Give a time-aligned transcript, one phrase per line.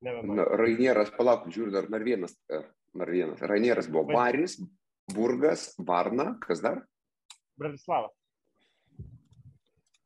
[0.00, 3.42] Na, Rainieras, palauk, žiūriu, dar dar vienas, dar vienas.
[3.44, 4.56] Rainieras buvo Varis,
[5.12, 6.80] Burgas, Varna, kas dar?
[7.60, 8.08] Bratislava.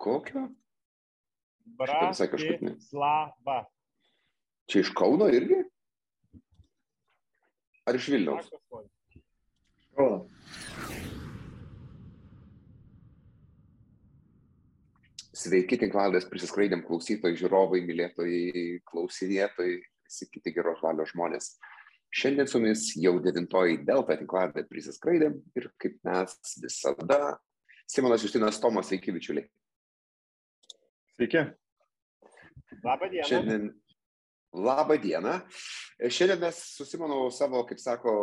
[0.03, 0.49] Kokio?
[1.79, 3.61] Bratislava.
[4.67, 5.61] Čia iš Kauno irgi?
[7.87, 8.51] Ar iš Vilniaus?
[9.95, 10.25] Kauno.
[15.45, 19.75] Sveiki, tinklaldės prisiskraidėm klausytojai, žiūrovai, mylėtojai, klausinėtojai,
[20.07, 21.51] visi kiti geros valios žmonės.
[22.15, 27.35] Šiandien su mumis jau devintoji Delta tinklardė prisiskraidėm ir kaip mes visada,
[27.91, 29.45] Simonas Justinas Tomas, sveiki bičiuliai.
[31.19, 31.45] Sveiki.
[32.81, 33.29] Labą dieną.
[33.29, 33.69] Šiandien,
[34.65, 35.37] labą dieną.
[36.09, 38.15] Šiandien mes su Simonu savo, kaip sako,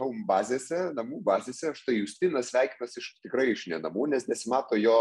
[0.00, 4.98] home bazėse, namų bazėse, štai Justinas sveikinas iš tikrai iš nenamų, nes nesimato jo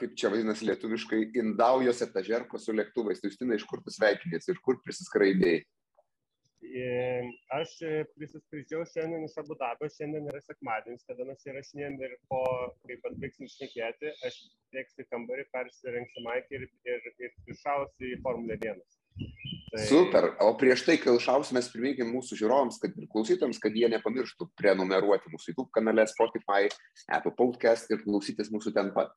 [0.00, 3.20] kaip čia vadinasi lietuviškai, indaujos etažerko su lėktuvais.
[3.20, 5.62] Tai Justina, iš kur tu sveikinės ir kur prisiskraidėjai?
[7.56, 7.70] Aš
[8.14, 12.42] prisiskraidžiau šiandien iš Abu Dabio, šiandien yra sekmadienis, kada mes įrašinėjom ir po,
[12.84, 14.36] kai atbaigsim šnekėti, aš
[14.74, 18.84] tieksiu kambarį, persirengsiu maikį ir, ir, ir iššausiu į Formulę 1.
[19.70, 19.84] Tai...
[19.86, 20.24] Super.
[20.42, 24.48] O prieš tai, kai išausime, mes priminkim mūsų žiūrovams kad, ir klausytams, kad jie nepamirštų
[24.58, 26.66] prenumeruoti mūsų YouTube kanale Spotify,
[27.06, 29.14] Apple Podcast ir klausytis mūsų ten pat.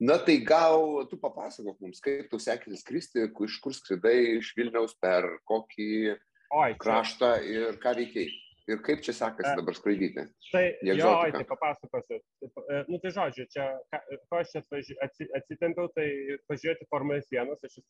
[0.00, 4.96] Na tai gal tu papasakok mums, kaip tu sekėsi skristi, iš kur skridai iš Vilniaus
[4.96, 5.90] per kokį
[6.56, 8.30] Oi, kraštą ir ką veikiai.
[8.70, 10.22] Ir kaip čia sekasi dabar skraidyti?
[10.52, 12.20] Tai, jo, oi, tai papasakosiu.
[12.44, 13.66] E, nu, tai žodžiu, čia,
[14.30, 14.62] ko aš čia
[15.40, 16.06] atsitempiau, tai
[16.50, 17.82] pažiūrėti Formulės 1, aš esu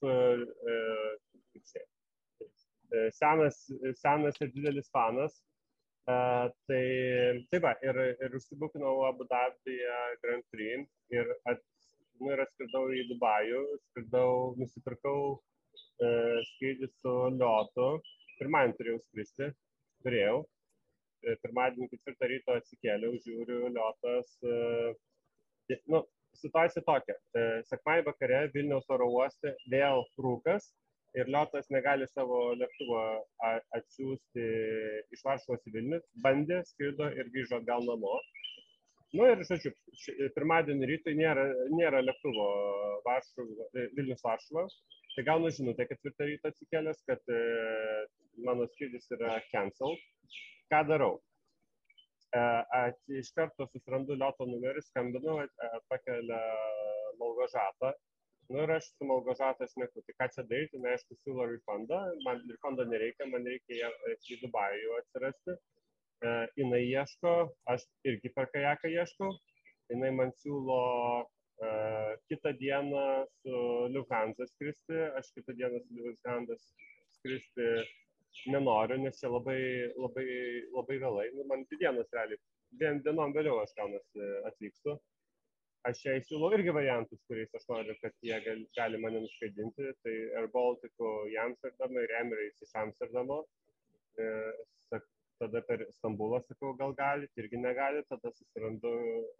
[1.59, 1.85] čia,
[2.41, 3.63] e, senas,
[4.03, 5.41] senas ir didelis fanas.
[6.09, 11.61] Uh, tai, tai va, ir, ir užsibukinau Abu Dabyje Grand Prix ir, at,
[12.19, 17.91] nu, ir atskridau į Dubajų, skridau, nusipirkau uh, skrydį su Liotu.
[18.41, 19.51] Pirmąjį turėjau skristi,
[20.07, 20.41] turėjau.
[21.45, 24.31] Pirmadienį ketvirtą ryto atsikėliau, žiūriu, liotas.
[24.41, 26.01] E, nu,
[26.41, 27.19] situacija tokia.
[27.69, 30.71] Sekmąjį vakare Vilniaus oro uoste vėl rūkas
[31.19, 33.01] ir liotas negali savo lėktuvo
[33.79, 34.45] atsiųsti
[35.17, 36.01] iš Varšuvos į Vilnių.
[36.27, 38.21] Bandė, skrido ir grįžo atgal namo.
[39.19, 39.73] Nu ir, žodžiu,
[40.37, 42.47] pirmadienį rytui nėra, nėra lėktuvo
[43.09, 44.69] Varšuva, Vilnius Varšuva.
[45.17, 47.41] Tai gaunu žinutę ketvirtą rytą atsikėlęs, kad e,
[48.47, 49.99] mano skrydis yra cancelled
[50.71, 51.17] ką darau?
[52.39, 52.43] E,
[53.19, 56.39] iš karto susirandu Lioto numerį, skambinu, e, pakelia
[57.19, 57.91] Malgožatą.
[58.51, 62.41] Nu ir aš su Malgožatą šneku, tai ką čia daryti, na, aišku, siūlo refundą, man
[62.51, 63.91] refundo nereikia, man reikia
[64.35, 65.55] į Dubajų atsirasti.
[65.55, 67.35] E, jinai ieško,
[67.75, 69.31] aš irgi per kajaką ieškau,
[69.93, 70.81] jinai man siūlo
[71.23, 73.05] uh, kitą dieną
[73.41, 73.63] su
[73.95, 76.59] Lufthansa skristi, aš kitą dieną su Lufthansa
[77.19, 77.71] skristi
[78.55, 79.61] nenoriu, nes čia labai,
[79.99, 80.27] labai,
[80.75, 82.43] labai vėlai, nu, man dvi dienos realiai,
[82.79, 84.99] dviem dienom vėliau aš gaunasi atvykstu.
[85.89, 89.95] Aš čia įsiūlau irgi variantus, kuriais aš noriu, kad jie gali, gali mane nuskaidinti.
[90.05, 93.41] Tai Air Balticų į Amsterdamą ir Emirates iš Amsterdamo.
[94.21, 94.29] E,
[94.91, 95.07] sak,
[95.41, 98.93] tada per Stambulą sakau, gal gali, irgi negali, tada susirandu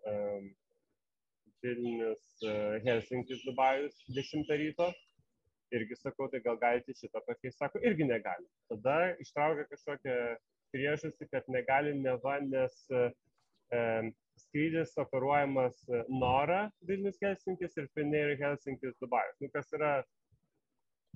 [0.09, 0.49] um,
[1.61, 4.89] Vilnius, uh, Helsinkis, Dubajus 10 ryto
[5.71, 8.47] irgi sakau, tai gal galite šitą pakeisti, sako, irgi negali.
[8.71, 10.17] Tada ištraukia kažkokią
[10.75, 13.03] priežastį, kad negali neva, nes e,
[14.41, 19.39] skrydis operuojamas Nora Vilnius Helsinkis ir Finnair Helsinkis Dubajus.
[19.43, 19.93] Nu, kas yra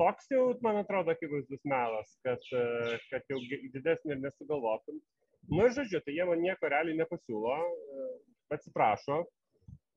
[0.00, 3.40] toks jau, man atrodo, akivaizdus melas, kad, e, kad jau
[3.76, 5.00] didesnį ir nesugalvotum.
[5.52, 8.06] Nu ir žodžiu, tai jie man nieko realiai nepasiūlo, e,
[8.56, 9.20] atsiprašo,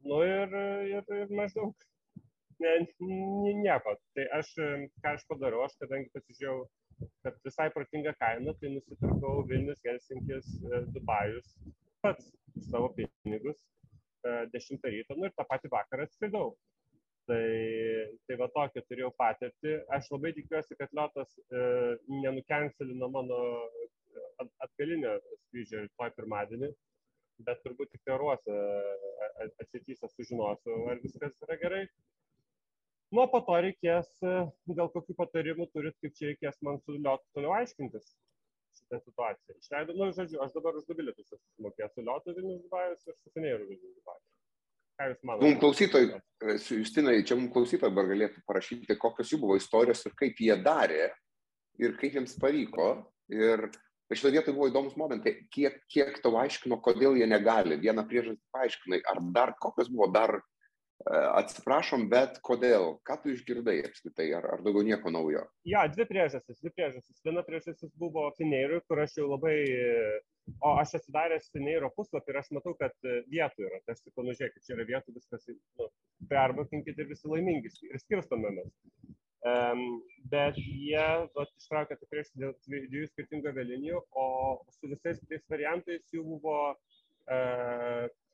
[0.08, 0.58] nu ir,
[0.92, 1.88] ir, ir maždaug
[2.64, 2.74] ne,
[3.64, 3.96] nieko.
[4.18, 4.54] Tai aš,
[5.04, 6.60] ką aš padarau, aš kadangi pasižiūrėjau,
[7.26, 11.58] kad visai protinga kaina, tai nusipirkau Vilnius, Helsinkis, e, Dubajus
[12.07, 12.31] pats
[12.72, 13.59] savo pinigus
[14.53, 16.56] 10 e, ryto, nu ir tą patį vakarą atskridau.
[17.28, 17.44] Tai,
[18.23, 19.73] tai va tokia turėjau patirtį.
[19.97, 21.63] Aš labai tikiuosi, kad Liotas e,
[22.23, 23.39] nenukencelino mano
[24.63, 26.69] atgalinio skrydžio rytoj pirmadienį,
[27.48, 28.56] bet turbūt tik oruose
[29.63, 31.83] atsitysę sužinosiu, ar viskas yra gerai.
[33.12, 34.39] Nu, po to reikės, e,
[34.80, 38.15] gal kokių patarimų turit, kaip čia reikės man su Liotu toliau aiškintis
[38.77, 39.56] šitą situaciją.
[39.62, 43.15] Išleidau, nu, žodžiu, aš dabar už du bilietus esu sumokėjęs su Liotu Vilnius Dubajus ir
[43.18, 44.25] su Finėru Vilnius Dubajus.
[44.97, 45.45] Ką Jūs manote?
[45.45, 50.15] Mums klausytojai, e, Justinai, čia mums klausytojai dabar galėtų parašyti, kokios jų buvo istorijos ir
[50.18, 51.12] kaip jie darė
[51.81, 52.89] ir kaip jiems pavyko.
[53.33, 53.68] Ir
[54.09, 57.77] šitoje vietoje buvo įdomus momentai, kiek, kiek tau aiškino, kodėl jie negali.
[57.81, 60.39] Vieną priežastį paaiškinai, ar dar kokios buvo dar
[61.07, 62.98] Atsiprašom, bet kodėl?
[63.07, 65.45] Ką tu išgirdai apskritai, ar, ar daugiau nieko naujo?
[65.68, 67.21] Ja, dvi priežastys, dvi priežastys.
[67.24, 69.56] Viena priežastis buvo Fineirui, kur aš jau labai,
[70.57, 73.80] o aš atsidaręs Fineiro puslapį ir aš matau, kad vietų yra.
[73.86, 75.48] Tai aš sakau, nu žiūrėkit, čia yra vietų, viskas,
[75.80, 75.89] nu,
[76.33, 78.74] perbukinkit ir visi laimingi ir skirstomėmės.
[79.48, 81.07] Um, bet jie
[81.38, 84.25] vat, ištraukė tikrai dviejų skirtingų avialinijų, o
[84.75, 86.97] su visais tais variantais jų buvo uh,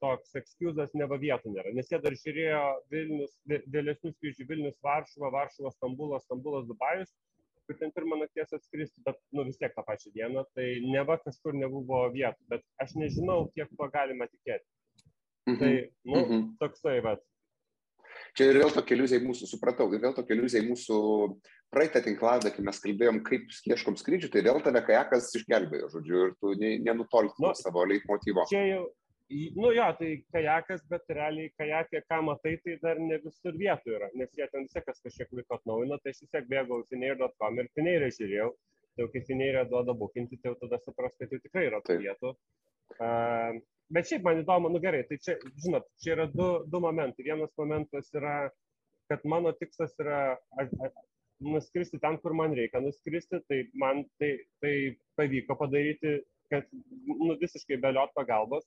[0.04, 2.64] toks ekskuzas neva vietų nėra, nes jie dar žiūrėjo
[2.94, 7.14] Vilnius, vėlesnių skrydžių Vilnius, Varšuva, Varšuva, Stambulas, Stambulas, Dubajus,
[7.66, 11.56] kur ten pirmą nakties atskristi, bet nu, vis tiek tą pačią dieną, tai neva kažkur
[11.58, 14.68] nebuvo vietų, bet aš nežinau, kiek to galima tikėti.
[15.48, 15.60] Mhm.
[15.60, 15.72] Tai,
[16.08, 16.44] nu, mhm.
[16.62, 17.24] toksai, bet
[18.34, 20.98] Čia ir vėl tokia iliuzija į mūsų, supratau, ir vėl tokia iliuzija į mūsų
[21.74, 26.34] praeitą tinkladą, kai mes kalbėjom, kaip ieškom skrydžių, tai vėl tave kajakas išgelbėjo, žodžiu, ir
[26.42, 28.48] tu nenutolti nuo nu, savo leitmotyvo.
[28.50, 28.82] Čia jau,
[29.62, 34.10] nu jo, tai kajakas, bet realiai kajakė, ką matai, tai dar ne visur vietų yra,
[34.18, 37.70] nes jie ten vis tiek kažkiek laiko atnaujino, tai aš vis tiek bėgau finėir.com ir
[37.78, 38.50] finėirą žiūrėjau,
[38.98, 42.34] tai kai finėirą duoda bukinti, tai jau tada supras, kad jau tikrai yra tų vietų.
[42.98, 43.60] Uh,
[43.94, 47.26] bet šiaip man įdomu, nu gerai, tai čia, žinot, čia yra du, du momentai.
[47.28, 48.36] Vienas momentas yra,
[49.12, 50.20] kad mano tikslas yra
[51.44, 54.76] nuskristi ten, kur man reikia nuskristi, tai man tai, tai
[55.20, 56.22] pavyko padaryti,
[56.54, 58.66] kad nu, visiškai be liot pagalbos.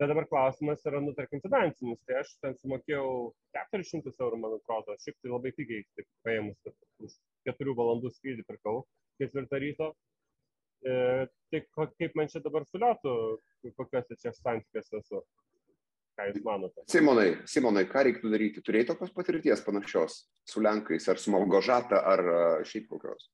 [0.00, 2.00] Bet dabar klausimas yra, nu, tarkim, finansinis.
[2.08, 3.08] Tai aš ten sumokėjau
[3.56, 6.70] 400 eurų, man atrodo, šiaip tai labai pigiai, taip paėmus,
[7.04, 7.18] už
[7.50, 8.78] 4 valandų skrydį pirkau
[9.20, 9.90] ketvirtą ryto.
[9.92, 10.09] E,
[10.84, 11.62] tai
[11.98, 13.14] kaip man čia dabar suliotų,
[13.76, 15.24] kokiuose čia santykiuose esu?
[16.18, 16.84] Ką Jūs manote?
[16.90, 18.62] Simonai, Simonai, ką reiktų daryti?
[18.64, 22.24] Turėjai tokios patirties panašios su Lenkais, ar su Malgožata, ar
[22.66, 23.30] šiaip kokios?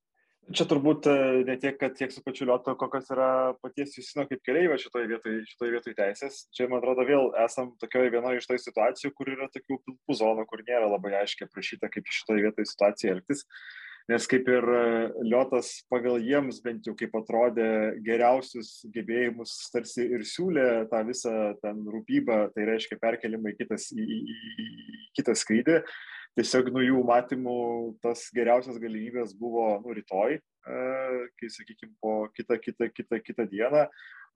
[0.54, 1.08] Čia turbūt
[1.48, 5.40] ne tiek, kad tiek su pačiu Liotu, kokios yra paties Jusino kaip keliaivio šitoje vietoje,
[5.48, 6.44] šitoje vietoje teisės.
[6.54, 10.46] Čia, man atrodo, vėl esam tokioje vienoje iš tai situacijų, kur yra tokių pilkų zonų,
[10.46, 13.42] kur nėra labai aiškiai aprašyta, kaip šitoje vietoje situacija elgtis.
[13.42, 14.82] Uh, nes kaip ir e,
[15.26, 17.68] Liotas pagal jiems bent jau kaip atrodė
[18.06, 24.06] geriausius gebėjimus tarsi ir siūlė tą visą ten rūpybą, tai reiškia perkelimą į, kitas, į,
[24.06, 24.28] į,
[24.66, 25.80] į kitą skrydį.
[26.36, 27.56] Tiesiog nuo jų matymų
[28.04, 30.80] tas geriausias galimybės buvo nu, rytoj, e,
[31.40, 33.86] kai, sakykime, po kitą, kitą, kitą, kitą dieną,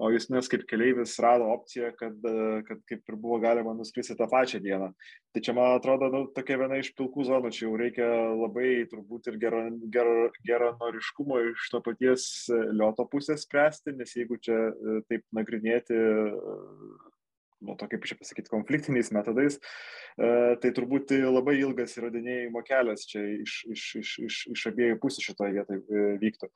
[0.00, 2.16] o Justinas kaip keleivis rado opciją, kad,
[2.64, 4.88] kad kaip ir buvo galima nuskristi tą pačią dieną.
[5.34, 9.28] Tai čia, man atrodo, nu, tokia viena iš pilkų zonų, čia jau reikia labai turbūt
[9.28, 12.26] ir geranoriškumo gero, gero iš to paties
[12.72, 16.00] lioto pusės spręsti, nes jeigu čia e, taip nagrinėti
[17.60, 19.58] nu, to kaip čia pasakyti, konfliktiniais metodais,
[20.16, 20.30] e,
[20.62, 25.56] tai turbūt labai ilgas įrodinėjimo kelias čia iš, iš, iš, iš, iš abiejų pusių šitoje
[25.58, 26.50] vietoje e, vyktų.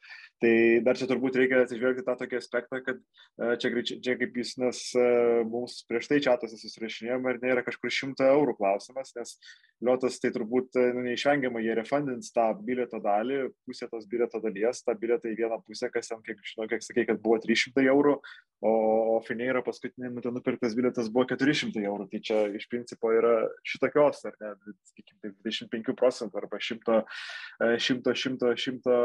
[0.44, 0.54] Tai
[0.86, 4.82] dar čia turbūt reikia atsižvelgti tą tokį aspektą, kad e, čia, čia kaip jūs nes
[5.50, 9.36] mums prieš tai čatose susirašinėjome ir nėra kažkur šimto eurų klausimas, nes
[9.84, 14.94] liotas tai turbūt nu, neišvengiamai jie refundins tą bilieto dalį, pusę tos bilieto dalies, tą
[14.98, 18.14] bilietą į vieną pusę, kas ten, kiek žinau, kiek sakė, kad buvo 300 eurų,
[18.64, 18.72] o,
[19.14, 23.34] o Fineira paskutinį metą nupirktas bilietas buvo 400 eurų, tai čia iš principo yra
[23.66, 24.54] šitokios, ar ne,
[24.90, 27.02] sakykime, 25 procentų arba 100,
[27.88, 29.02] 100, 100, 100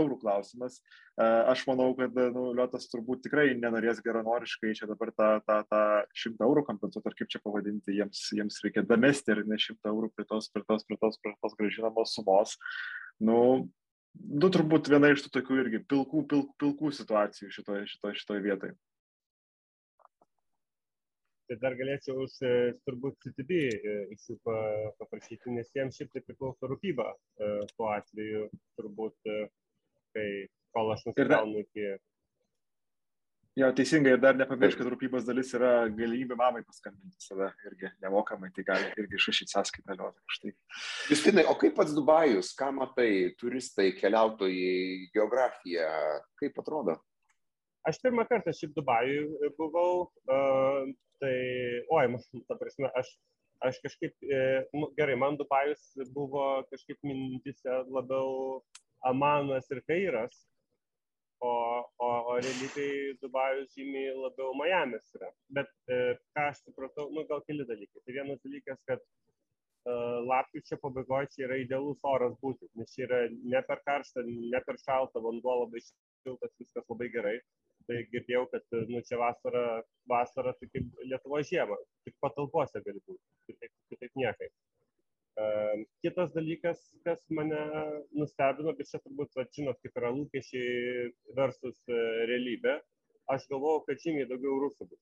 [0.00, 0.82] eurų klausimas.
[1.12, 5.82] E, aš manau, kad nu, Liotas turbūt tikrai nenorės geranoriškai čia dabar tą, tą, tą
[6.24, 10.08] 100 eurų kompensuoti, ar kaip čia pavadinti, jiems, jiems reikia damesti ir ne 100 eurų
[10.16, 12.56] prie tos, prie tos, prie tos, prie tos gražinamos sumos.
[13.20, 13.36] Nu,
[14.14, 18.78] du turbūt viena iš tų tokių irgi pilkų, pilkų, pilkų situacijų šitoje, šitoje, šitoje vietoje.
[21.52, 22.38] Tai dar galėčiau už
[22.86, 24.38] turbūt CTB e, jų
[24.96, 28.46] paprašyti, nes jiems šiaip tai priklauso rūpyba e, tuo atveju,
[28.80, 29.42] turbūt, e,
[30.16, 30.26] kai
[30.74, 31.92] kol aš nusigaunu iki
[33.52, 38.48] Jo, teisingai, ir dar nepamiršk, kad rūpybos dalis yra galimybė mamai paskambinti save irgi nemokamai,
[38.56, 40.52] tai gali irgi išrašyti sąskaitą liuotą už tai.
[41.10, 45.90] Justinai, o kaip pats Dubajus, ką matai, turistai, keliautojai, geografija,
[46.40, 46.94] kaip atrodo?
[47.84, 50.88] Aš pirmą kartą šiaip Dubajui buvau, uh,
[51.20, 51.36] tai,
[51.92, 52.06] oi,
[52.48, 53.10] ta prasme, aš,
[53.68, 54.16] aš kažkaip,
[54.72, 58.62] nu, gerai, man Dubajus buvo kažkaip mintise labiau
[59.04, 60.40] Amanas ir Kairas,
[61.42, 61.52] o,
[61.98, 65.30] o, o realybėj Dubajus žymiai labiau Miamis yra.
[65.56, 65.98] Bet e,
[66.36, 68.02] ką aš supratau, nu gal keli dalykai.
[68.04, 69.96] Tai vienas dalykas, kad e,
[70.30, 73.20] lapkričio pabaigoje čia yra idealus oras būti, nes čia yra
[73.54, 77.36] ne per karšta, ne per šalta, vanduo labai šiltas, viskas labai gerai.
[77.88, 79.62] Tai girdėjau, kad nu, čia vasara,
[80.10, 81.74] vasara tai kaip Lietuvo žiema,
[82.06, 84.52] tik patalpose gali būti, kitaip, kitaip niekai.
[86.04, 87.60] Kitas dalykas, kas mane
[88.12, 91.08] nustebino, bet čia turbūt, va, žinot, kaip yra lūkesčiai
[91.38, 92.76] versus e, realybė,
[93.32, 95.00] aš galvojau, kad žymiai daugiau rusų bus.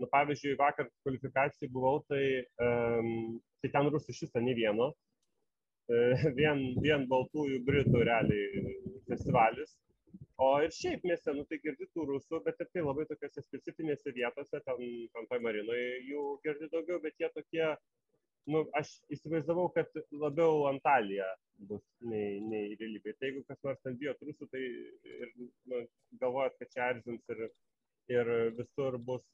[0.00, 2.24] Nu, pavyzdžiui, vakar kvalifikacijai buvau, tai,
[2.64, 4.88] um, tai ten rusų viso ne vieno.
[4.88, 5.02] Uh,
[6.38, 8.76] vien, vien baltųjų britų realiai
[9.08, 9.76] festivalis.
[10.42, 14.14] O ir šiaip mieste, nu tai girdi tų rusų, bet ir tai labai tokiose specifinėse
[14.16, 14.80] vietose, ten,
[15.30, 17.66] toj marinoje jų girdi daugiau, bet jie tokie,
[18.50, 21.26] nu, aš įsivaizdavau, kad labiau Antalija
[21.68, 23.14] bus nei, nei realybė.
[23.18, 25.34] Tai jeigu kas nors ten bijo rusų, tai ir,
[25.70, 25.82] nu,
[26.22, 27.44] galvojat, kad čia erzins ir,
[28.10, 29.24] ir visur bus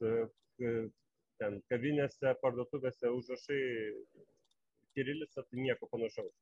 [1.38, 3.62] ten kavinėse, parduotuvėse užrašai
[4.96, 6.34] Kirilicą, tai nieko panašaus.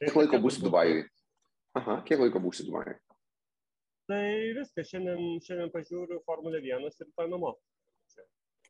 [0.00, 1.02] Tai kiek laiko būsi Dubajui?
[1.76, 2.96] Aha, kiek laiko būsi Dubajui?
[4.06, 4.24] Tai
[4.56, 7.56] viskas, šiandien, šiandien pažiūriu Formulę 1 ir tai namo.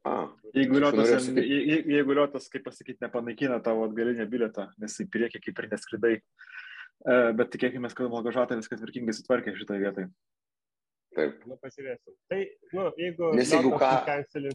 [0.06, 0.10] A,
[0.54, 5.62] jeigu liotas, je, jeigu liotas, kaip pasakyti, nepanaikina tavo atgalinę bilietą, nes į priekį kaip
[5.62, 10.10] ir neskridai, e, bet tikėkime, kad Malgožatą viskas tvarkingai sutvarkė šitoje vietoje.
[11.16, 11.42] Taip.
[11.48, 12.14] Nu, pasižiūrėsim.
[12.30, 12.40] Tai,
[12.76, 13.32] nu, jeigu...
[13.38, 13.90] Nes jeigu ką...
[14.06, 14.52] Cancelį...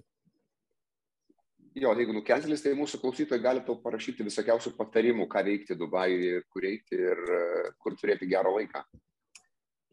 [1.81, 6.67] Jo, jeigu nukencelis, tai mūsų klausytojai gali tau parašyti visokiausių patarimų, ką veikti Dubajuje, kur
[6.67, 7.43] eiti ir e,
[7.81, 8.83] kur turėti gerą laiką.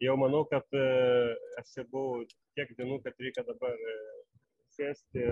[0.03, 0.87] Jau manau, kad e,
[1.59, 2.23] aš čia buvau
[2.55, 3.75] tiek dienų, kad reikia dabar
[4.79, 5.25] sėsti,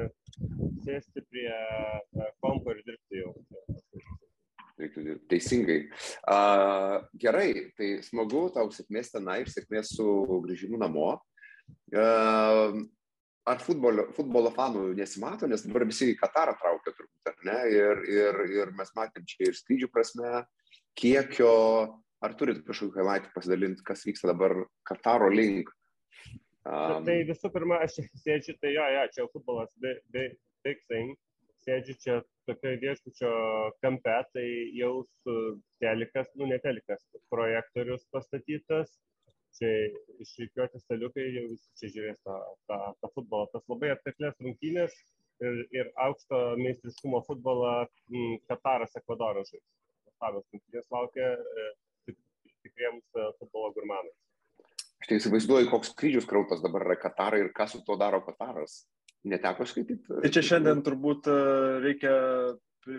[0.85, 1.47] sėsti prie
[2.43, 3.31] kompo ir dirbti jau.
[4.77, 5.79] Reiktų dirbti teisingai.
[6.29, 7.49] Uh, gerai,
[7.79, 10.05] tai smagu, tau sėkmės tenai ir sėkmės su
[10.43, 11.15] grįžimu namo.
[11.95, 12.77] Uh,
[13.47, 17.57] ar futbolo, futbolo fanų nesimato, nes dabar visi į Katarą traukia turbūt, ar ne?
[17.73, 20.43] Ir, ir, ir mes matėm čia ir skrydžių prasme,
[20.99, 21.53] kiekio,
[22.21, 25.71] ar turit kažkokį highlight pasidalinti, kas vyksta dabar Kataro link?
[26.67, 30.35] Um, tai visų pirma, aš sėdžiu, tai jo, jo, čia futbolas, big, big,
[30.67, 31.15] big thing,
[31.63, 32.15] sėdžiu čia
[32.47, 33.31] tokioje viešbučio
[33.83, 35.35] kampe, tai jau su
[35.83, 38.91] telikas, nu ne telikas, projektorius pastatytas,
[39.57, 39.71] čia
[40.23, 42.35] išrikiuoti staliukai, jau visi čia žiūrės tą,
[42.69, 43.47] tą, tą futbolą.
[43.53, 44.95] Tas labai atkaklės rungtynės
[45.43, 47.73] ir, ir aukšto meistriškumo futbolą
[48.11, 49.65] m, Kataras, Ekvadoras žais.
[50.07, 51.67] Nuostabios rungtynės laukia e,
[52.65, 54.26] tikriems e, futbolo gurmanams.
[55.01, 58.85] Aš tai įsivaizduoju, koks skrydžius krautas dabar yra Katarai ir ką su tuo daro Kataras.
[59.27, 60.21] Neteko skaityti.
[60.23, 61.37] Tai čia šiandien turbūt e,
[61.83, 62.13] reikia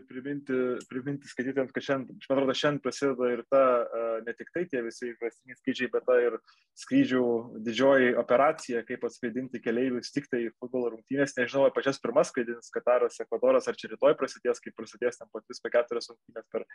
[0.09, 0.57] priminti,
[0.91, 4.83] priminti skaitytėms, kad šiandien, man atrodo, šiandien prasideda ir ta, e, ne tik tai tie
[4.85, 6.39] visi įprastiniai skrydžiai, bet ta ir
[6.83, 7.25] skrydžių
[7.67, 11.37] didžioji operacija, kaip atskraidinti keleivius tik tai futbolo rungtynės.
[11.39, 15.43] Nežinau, ar pačias pirmas skraidins Kataras, Ekvadoras, ar čia rytoj prasidės, kaip prasidės ten po
[15.45, 16.67] 3-4 rungtynės per,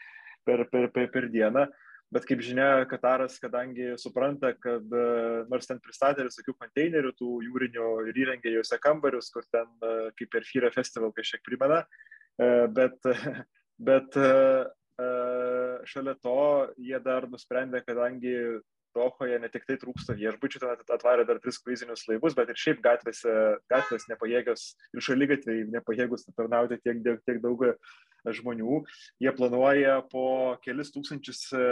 [0.47, 1.67] per, per, per, per dieną.
[2.13, 5.05] Bet kaip žinia, Kataras, kadangi supranta, kad e,
[5.49, 10.29] nors ten pristatė visokių konteinerių, tų jūrinių ir įrengė juose kambarius, kur ten e, kaip
[10.35, 13.09] per Fyra festival kažkiek primena, e, bet,
[13.89, 14.19] bet
[15.89, 16.37] šalia to
[16.77, 18.35] jie dar nusprendė, kadangi
[18.93, 22.81] Dohoje ne tik tai trūksta viešbučių, ten atvarė dar tris kruizinius laivus, bet ir šiaip
[22.85, 23.31] gatvėse,
[23.71, 27.65] gatvės nepajėgios ir šalygatviai nepajėgus tarnauti tiek, tiek daug
[28.37, 28.83] žmonių.
[29.23, 30.27] Jie planuoja po
[30.63, 31.63] kelis tūkstančius e,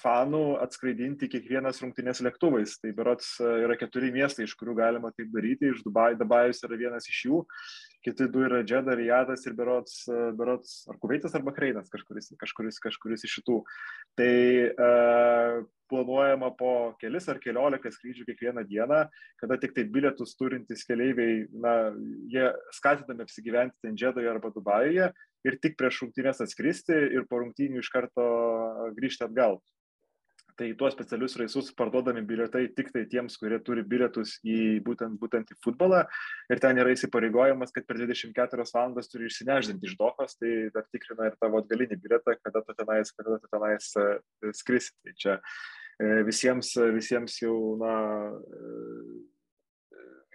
[0.00, 2.76] fanų atskraidinti kiekvienas rungtynės lėktuvais.
[2.82, 5.70] Tai berots e, yra keturi miestai, iš kurių galima taip daryti.
[5.72, 7.42] Iš Dubaj, Dubajus yra vienas iš jų,
[8.06, 12.80] kiti du yra Džeda, Rijadas ir berots, e, berots ar Kuveitas arba Kreinas, kažkuris, kažkuris,
[12.84, 13.60] kažkuris iš šitų.
[14.18, 14.32] Tai
[14.70, 14.90] e,
[15.90, 19.04] planuojama po kelis ar keliolika skrydžių kiekvieną dieną,
[19.40, 21.76] kada tik tai bilietus turintys keleiviai, na,
[22.32, 25.10] jie skatinami apsigyventi ten Džedoje arba Dubajuje
[25.46, 28.26] ir tik prieš rungtynės atskristi ir po rungtynių iš karto
[28.98, 29.60] grįžti atgal
[30.58, 35.52] tai tuos specialius reisus parduodami bilietai tik tai tiems, kurie turi bilietus į būtent, būtent
[35.52, 36.02] į futbolą
[36.52, 41.30] ir ten yra įsipareigojimas, kad per 24 valandas turi išsineždinti iš dohos, tai dar tikrina
[41.30, 44.08] ir tavo atgalinį bilietą, kada tu tenais, kada tu tenais e,
[44.56, 44.94] skrisi.
[45.04, 47.94] Tai čia e, visiems, visiems jau, na,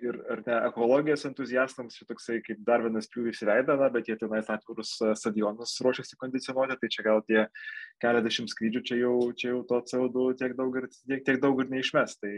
[0.06, 4.18] ir ar ne ekologijos entuziastams šitoksai kaip dar vienas pjūvis į veidą, na, bet jie
[4.20, 7.46] tenais atvirus e, stadionus ruošiasi kondicionuoti, tai čia gal tie
[8.04, 11.72] keliasdešimt skrydžių čia jau, čia jau to CO2 tiek daug ir, tiek, tiek daug ir
[11.72, 12.18] neišmes.
[12.22, 12.34] Tai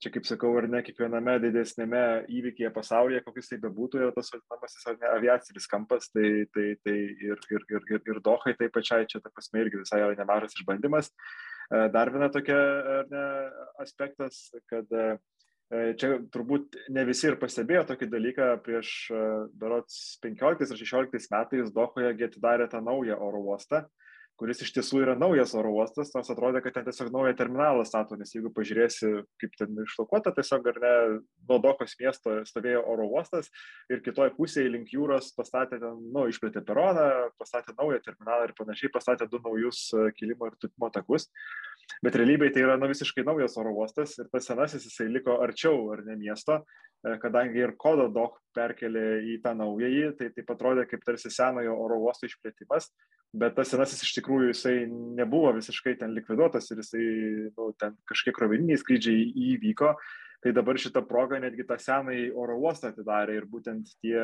[0.00, 2.04] čia, kaip sakau, ar ne kiekviename didesnėme
[2.40, 7.46] įvykėje pasaulyje, kokius tai bebūtų, yra tas vadinamasis ne, aviacinis kampas, tai, tai, tai ir,
[7.52, 11.12] ir, ir, ir, ir Dohai taip pačiai čia, ta prasme, irgi visai nemažas išbandymas.
[11.70, 12.60] E, dar viena tokia
[13.12, 13.26] ne,
[13.84, 15.18] aspektas, kad E,
[15.70, 19.24] čia turbūt ne visi ir pastebėjo tokį dalyką prieš e,
[19.54, 23.84] berots 15 ar 16 metais Dohoje atidarė tą naują oro uostą,
[24.40, 28.16] kuris iš tiesų yra naujas oro uostas, nors atrodo, kad ten tiesiog naują terminalą stato,
[28.18, 30.92] nes jeigu pažiūrėsi, kaip ten išlokuota, tiesiog ar ne,
[31.46, 33.52] nuo Dokos miesto stovėjo oro uostas
[33.92, 37.08] ir kitoje pusėje link jūros pastatė ten, nu, išplėtė peroną,
[37.38, 41.30] pastatė naują terminalą ir panašiai, pastatė du naujus e, kilimo ir tupimo takus.
[42.04, 45.90] Bet realybėje tai yra nu, visiškai naujas oro uostas ir tas senasis jisai liko arčiau
[45.94, 46.60] ar ne miesto,
[47.04, 51.76] e, kadangi ir kodo dok perkelė į tą naująjį, tai taip atrodė kaip tarsi senojo
[51.84, 52.90] oro uosto išplėtimas,
[53.36, 57.06] bet tas senasis iš tikrųjų jisai nebuvo visiškai ten likviduotas ir jisai
[57.50, 59.94] nu, ten kažkiek krovininiai skrydžiai įvyko
[60.40, 64.16] tai dabar šita proga netgi tą senąjį oro uostą atidarė ir būtent tie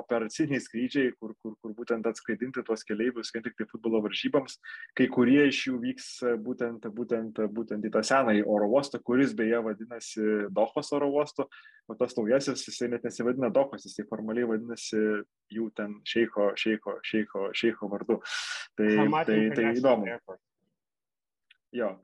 [0.00, 4.58] operaciniai skrydžiai, kur, kur, kur būtent atskraidinti tuos keleivius, vien tik tai futbolo varžybams,
[4.98, 6.08] kai kurie iš jų vyks
[6.42, 11.46] būtent, būtent, būtent į tą senąjį oro uostą, kuris beje vadinasi Dohos oro uostu,
[11.86, 15.04] o tas naujasis jisai net nesivadina Dohos, jisai formaliai vadinasi
[15.54, 18.18] jų ten šeiko, šeiko, šeiko, šeiko vardu.
[18.78, 18.90] Tai,
[19.30, 20.10] tai, tai įdomu.
[21.72, 21.94] Jo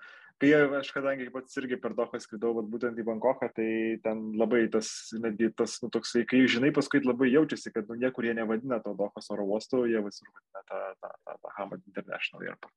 [0.42, 3.70] kai aš kadangi pats irgi per Dohą skridau, vat, būtent į Bankoką, tai
[4.04, 8.28] ten labai tas, netgi tas, nu, toksai, kai žinai, paskui labai jaučiasi, kad, nu, niekur
[8.28, 12.46] jie nevadina to Dohos oro uosto, jie visur vadina tą, tą, tą, tą Hamad International
[12.46, 12.74] Airport.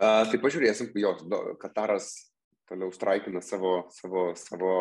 [0.00, 1.12] Uh, tai pažiūrėsim, jo,
[1.60, 2.14] Kataras
[2.70, 4.74] toliau straikina savo, savo, savo,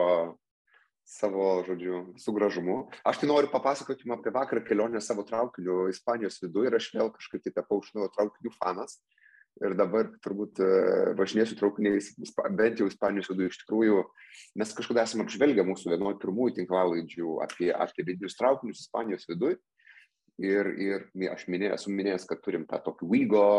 [1.10, 2.84] savo, žodžiu, sugražumu.
[3.04, 7.10] Aš tai noriu papasakoti jums apie vakar kelionę savo traukiniu Ispanijos viduje ir aš vėl
[7.16, 9.00] kažkaip tai tapau iš naujo traukinių fanas.
[9.60, 10.68] Ir dabar turbūt e,
[11.20, 12.14] važinėsiu traukiniais,
[12.56, 14.04] bent jau Ispanijos viduje iš tikrųjų,
[14.62, 19.60] mes kažkada esame apžvelgę mūsų vienoje pirmųjų tinklalaidžių apie, apie vidinius traukinius Ispanijos viduje.
[20.40, 23.50] Ir, ir aš minėjau, esu minėjęs, kad turim tą tokį Wigo,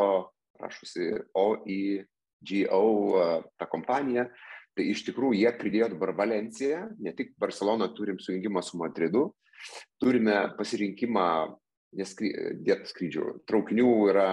[0.62, 2.80] rašusi OEGO,
[3.20, 3.26] e,
[3.60, 4.30] tą kompaniją.
[4.78, 9.26] Tai iš tikrųjų jie pridėjo dabar Valenciją, ne tik Barceloną turim sujungimą su Madridu,
[10.00, 11.26] turime pasirinkimą
[11.90, 13.26] dėt skrydžių.
[13.50, 14.30] Traukinių yra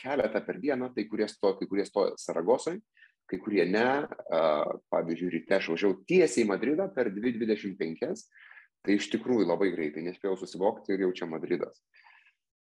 [0.00, 2.80] keletą per dieną, tai kurie stoja, kai kurie stoja Saragosai,
[3.30, 4.06] kai kurie ne.
[4.92, 8.26] Pavyzdžiui, ryte aš važiavau tiesiai į Madridą per 2.25,
[8.86, 11.80] tai iš tikrųjų labai greitai, nespėjau susivokti ir jau čia Madridas.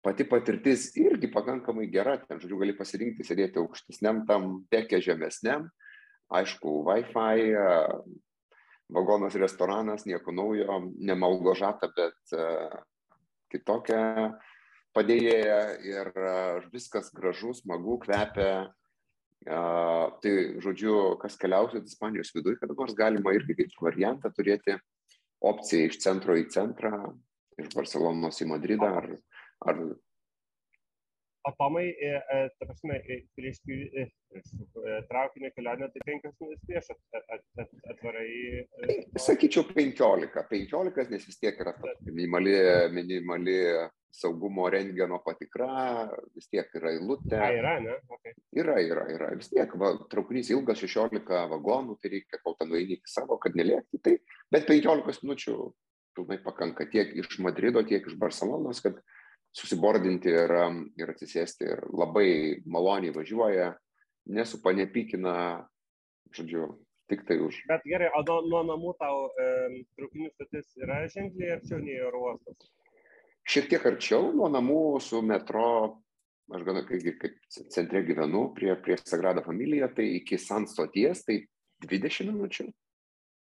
[0.03, 5.69] Pati patirtis irgi pakankamai gera, ten, žodžiu, gali pasirinkti sėdėti aukštesniam tam, dekė žemesniam,
[6.33, 7.53] aišku, Wi-Fi,
[8.93, 12.35] vagonas restoranas, nieko naujo, nemalgo žata, bet
[13.53, 14.03] kitokia
[14.97, 16.11] padėjėja ir
[16.73, 18.53] viskas gražu, smagu, kvepia.
[19.43, 20.33] Uh, tai,
[20.63, 24.77] žodžiu, kas keliausit Ispanijos viduje, kada nors galima irgi kaip variantą turėti
[25.43, 27.11] opciją iš centro į centrą,
[27.59, 29.09] iš Barcelonos į Madridą ar,
[29.67, 29.81] ar
[31.45, 34.51] O Tomai, e, e, ta prasme, e, prieš, prieš
[35.09, 36.91] traukinio kelionę, tai penkias minutės prieš
[37.91, 38.29] atvarai.
[39.19, 40.45] Sakyčiau, penkiolika.
[40.51, 41.75] Penkiolika, nes vis tiek yra
[42.07, 42.55] minimali,
[42.95, 43.57] minimali
[44.15, 47.41] saugumo rengeno patikra, vis tiek yra eilutė.
[47.41, 47.97] A, yra, ne?
[48.19, 48.37] Okay.
[48.63, 49.33] Yra, yra, yra.
[49.41, 51.27] Vis tiek, va, traukinys ilgas 16
[51.57, 53.99] vagonų, tai reikia, kol ten nueini iki savo, kad nelėkti.
[54.05, 54.15] Tai,
[54.55, 55.57] bet 15 minučių
[56.15, 59.01] pilnai pakanka tiek iš Madrido, tiek iš Barcelonos, kad
[59.57, 60.55] susibordinti ir,
[61.01, 62.29] ir atsisėsti ir labai
[62.65, 63.73] maloniai važiuoja,
[64.33, 65.35] nesupa, nepykina,
[66.33, 66.69] žodžiu,
[67.13, 67.63] tik tai už.
[67.69, 69.49] Bet gerai, o nuo, nuo namų tau e,
[69.99, 72.71] traukinių stotis yra ženkliai arčiau nei oro uostas?
[73.49, 75.99] Šiek tiek arčiau nuo namų su metro,
[76.55, 77.35] aš gana kaip, kaip
[77.75, 81.43] centre gyvenu, prie, prie Sagrada Familija, tai iki San stoties, tai
[81.85, 82.69] 20 minučių.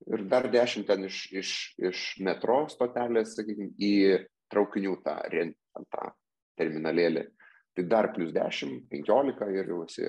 [0.04, 3.94] Ir dar 10 ten iš, iš, iš metro stotelės, sakykime, į
[4.52, 5.20] traukinių tą
[5.79, 6.11] ant tą
[6.61, 7.25] terminalėlį.
[7.75, 10.05] Tai dar plus 10, 15 ir jau esi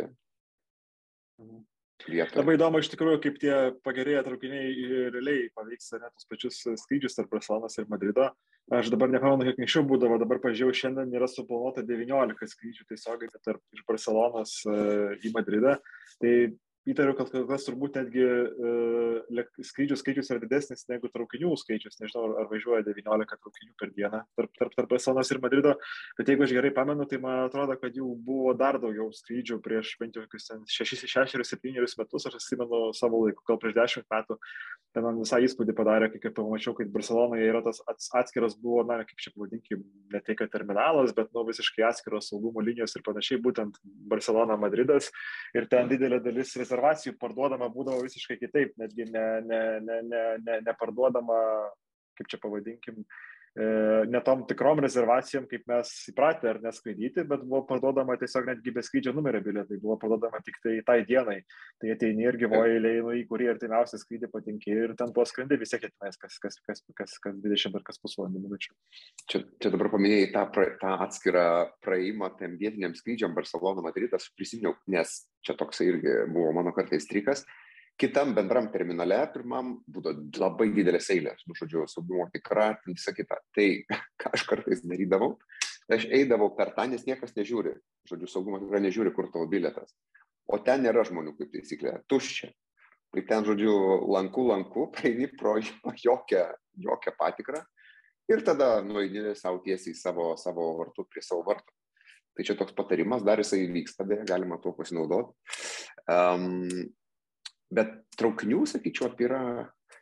[2.05, 2.37] vietoje.
[2.37, 7.31] Labai įdomu iš tikrųjų, kaip tie pagerėję traukiniai realiai paveiks ne tos pačius skrydžius tarp
[7.33, 8.29] Barcelonas ir Madrido.
[8.73, 13.61] Aš dabar nepamenu, kiek anksčiau būdavo, dabar pažiūrėjau, šiandien yra suplanuota 19 skrydžių tiesiogiai tarp
[13.77, 14.77] iš Barcelonos e,
[15.21, 15.75] į Madridą.
[16.21, 16.33] Tai
[16.89, 21.97] įtariu, kad kol kas turbūt netgi uh, skrydžių skaičius yra didesnis negu traukinių skaičius.
[22.01, 25.75] Nežinau, ar, važiuoja 19 traukinių per dieną tarp, tarp, tarp Barcelonos ir Madrido,
[26.19, 29.95] bet jeigu aš gerai pamenu, tai man atrodo, kad jų buvo dar daugiau skrydžių prieš
[30.01, 34.39] bent jau 6-7 metus, aš atsimenu savo laiku, gal prieš 10 metų.
[34.95, 37.81] Ten man visą įspūdį padarė, kai pamačiau, kad Barcelonoje yra tas
[38.15, 39.81] atskiras buvo, na, kaip čia pavadinkim,
[40.13, 45.09] ne tai, kad terminalas, bet, nu, visiškai atskiros saugumo linijos ir panašiai, būtent Barcelona, Madridas.
[45.55, 50.23] Ir ten didelė dalis rezervacijų rezervacijų parduodama būdavo visiškai kitaip, netgi ne, ne, ne, ne,
[50.43, 51.39] ne, neparduodama,
[52.17, 53.05] kaip čia pavadinkim, e,
[53.55, 58.83] ne tom tikrom rezervacijom, kaip mes įpratę ar neskraidyti, bet buvo parduodama tiesiog netgi be
[58.83, 61.37] skrydžio numerio bilietai, buvo parduodama tik tai tai dienai.
[61.79, 65.59] Tai ateini ir gyvoji eilė, nu, į kurį artimiausią skrydį patinki ir ten tuo skrendi
[65.61, 68.75] vis tiek atmės, kas, kas, kas, kas, kas 20 ar kas pusvalandį minučių.
[69.31, 71.45] Čia, čia dabar paminėjai tą, pra, tą atskirą
[71.85, 77.45] praėjimą tiem vietiniam skrydžiam Barcelona Madridas, prisiminiau, nes čia toksai irgi buvo mano kartais trikas
[77.99, 83.39] kitam bendram terminale, pirmam, būdavo labai didelės eilės, nu, žodžiu, saugumo tikra, visa kita.
[83.55, 83.69] Tai
[84.21, 85.35] ką aš kartais darydavau,
[85.85, 87.75] Tai aš eidavau per tą, nes niekas nežiūri.
[88.09, 89.93] Žodžiu, saugumas tikrai nežiūri, kur tavo biletas.
[90.49, 92.49] O ten nėra žmonių, kaip taisyklė, tuščia.
[93.13, 93.73] Tai ten, žodžiu,
[94.09, 96.43] lankų, lankų, praeini pro jokią,
[96.87, 97.61] jokią patikrą
[98.25, 101.69] ir tada nueini savo tiesiai savo, savo vartų prie savo vartų.
[102.35, 105.37] Tai čia toks patarimas, dar jisai vyksta, beje, galima tuo pasinaudoti.
[106.11, 106.65] Um,
[107.73, 109.41] bet traukinių, sakyčiau, yra,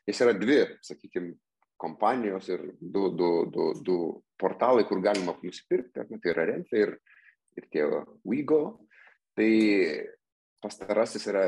[0.08, 1.36] jis yra dvi, sakykime,
[1.84, 3.97] kompanijos ir du, du, du, du
[4.39, 6.93] portalai, kur galima nusipirkti, tai yra Renfe ir,
[7.60, 7.88] ir tie
[8.23, 8.63] Wigo.
[9.34, 9.49] Tai
[10.63, 11.45] pastarasis yra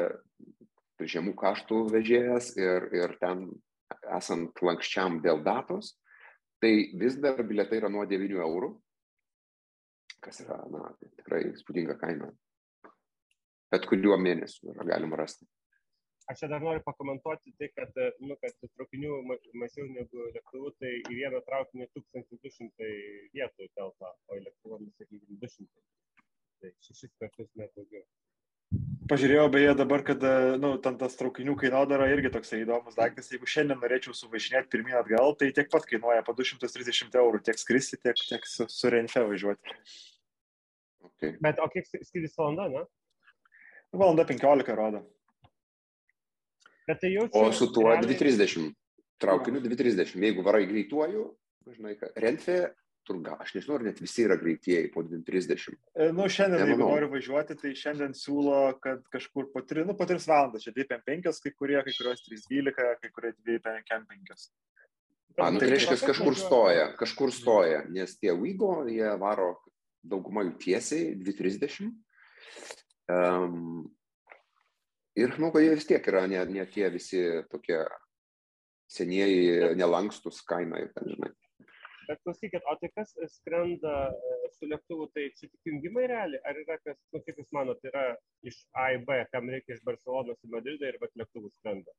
[1.00, 3.48] žemų kaštų vežėjas ir, ir ten
[4.16, 5.94] esant lankščiam dėl datos,
[6.64, 8.72] tai vis dar biletai yra nuo 9 eurų,
[10.24, 12.32] kas yra na, tikrai spūdinga kaina.
[13.72, 15.46] Bet kuriuo mėnesiu yra galima rasti.
[16.32, 19.20] Aš čia dar noriu pakomentuoti tai, kad, nu, kad traukinių
[19.62, 22.88] mažiau negu lėktuvų, tai į vieną traukinį 1200
[23.36, 25.68] vietų telpa, o į lėktuvą, sakykime, 200.
[26.64, 28.02] Tai šešis kartus net daugiau.
[29.06, 30.24] Pažiūrėjau beje dabar, kad
[30.58, 33.30] nu, ten tas traukinių kainodara irgi toksai įdomus daiktas.
[33.30, 38.02] Jeigu šiandien norėčiau suvažinėti pirmyn atgal, tai tiek pat kainuoja po 230 eurų tiek skristi,
[38.02, 39.78] tiek, tiek su, su Renfe važiuoti.
[41.12, 41.36] Okay.
[41.46, 42.82] Bet o kiek skrydis valanda, ne?
[43.94, 45.06] Valanda 15 rodo.
[46.88, 47.28] Bet tai jau.
[47.34, 48.16] O su tuo realiai...
[48.16, 48.74] 230.
[49.22, 50.18] Traukiniu 230.
[50.22, 51.30] Jeigu varai greituoju,
[51.72, 52.58] žinai, Renfe,
[53.06, 55.78] turga, aš nežinau, ar net visi yra greitieji po 230.
[55.94, 56.74] E, nu, šiandien, Nemanau.
[56.74, 60.74] jeigu noriu važiuoti, tai šiandien siūlo, kad kažkur po 3, nu, po 3 valandas, čia
[60.76, 64.48] 255, kai kurie, kai kurios 312, kai kurie 255.
[65.36, 69.54] A, nu, tai reiškia, kažkur stoja, kažkur stoja, nes tie Vygo, jie varo
[70.06, 71.92] daugumą jų tiesiai 230.
[73.12, 73.86] Um,
[75.16, 77.80] Ir manau, kad jie vis tiek yra ne, ne tie visi tokie
[78.92, 81.32] senieji, nelankstus kaina ir ten, žinai.
[82.06, 86.60] Bet klausykit, o tai kas skrenda e, su lėktuvu, tai čia tik jungimai realiai, ar
[86.62, 88.12] yra kas, nu, kaip jūs manote, yra
[88.46, 91.96] iš A į B, kam reikia iš Barcelonos į Madridą ir bet lėktuvų skrenda?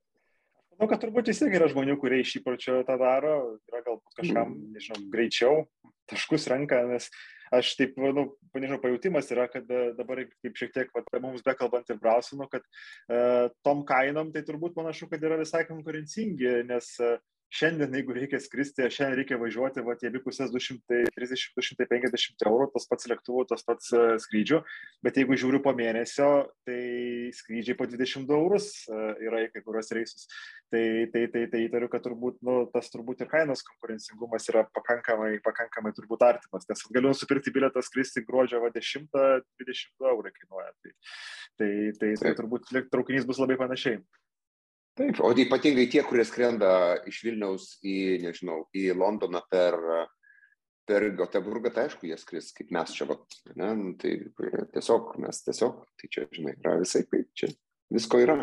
[0.77, 3.35] Manau, kad turbūt vis tiek yra žmonių, kurie iš įpročio tą daro,
[3.71, 4.77] yra galbūt kažkam, mm.
[4.77, 5.65] nežinau, greičiau
[6.11, 7.11] taškus renka, nes
[7.55, 11.91] aš taip, nu, nežinau, pajūtimas yra, kad e, dabar kaip šiek tiek vat, mums bekalbant
[11.93, 17.17] ir brausinu, kad e, tom kainom tai turbūt panašu, kad yra visai konkurencingi, nes e,
[17.53, 23.47] šiandien, jeigu reikia skristi, šiandien reikia važiuoti, va, tie abipusės 230-250 eurų, tas pats lėktuvų,
[23.53, 24.61] tas pats uh, skrydžių,
[25.07, 26.31] bet jeigu žiūriu po mėnesio,
[26.67, 26.81] tai
[27.37, 30.27] skrydžiai po 22 eurus uh, yra į kai kurios reisus.
[30.73, 30.83] Tai,
[31.13, 35.95] tai, tai, tai įtariu, kad turbūt, nu, tas turbūt ir kainos konkurencingumas yra pakankamai, pakankamai
[35.95, 40.73] turbūt artimas, nes galiu nusipirkti bilietą skristi gruodžio 10-20 eurų kainuoja.
[40.83, 40.95] Tai,
[41.61, 44.03] tai, tai, tai turbūt traukinys bus labai panašiai.
[44.97, 46.71] Taip, o ypatingai tie, kurie skrenda
[47.05, 49.77] iš Vilniaus į, nežinau, į Londoną per,
[50.89, 54.15] per Göteborgą, tai aišku, jie skris kaip mes čia, vat, ne, nu, tai
[54.73, 57.51] tiesiog, mes tiesiog, tai čia, žinai, yra visai kaip čia,
[57.93, 58.39] visko yra.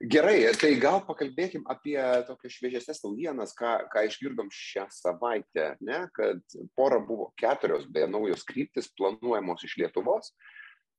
[0.00, 6.42] Gerai, tai gal pakalbėkim apie tokias šviežesnės naujienas, ką, ką išgirdom šią savaitę, ne, kad
[6.74, 10.34] pora buvo keturios, beje, naujos kryptis planuojamos iš Lietuvos.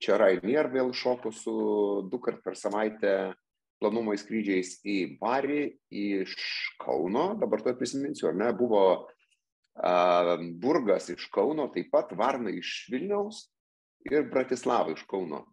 [0.01, 1.53] Čia Rainier vėl šoku su
[2.07, 3.33] du kart per savaitę
[3.81, 6.35] planuojamais skrydžiais į Barį iš
[6.81, 12.85] Kauno, dabar to prisiminsiu, ar ne, buvo uh, Burgas iš Kauno, taip pat Varna iš
[12.93, 13.47] Vilniaus
[14.09, 15.43] ir Bratislava iš Kauno.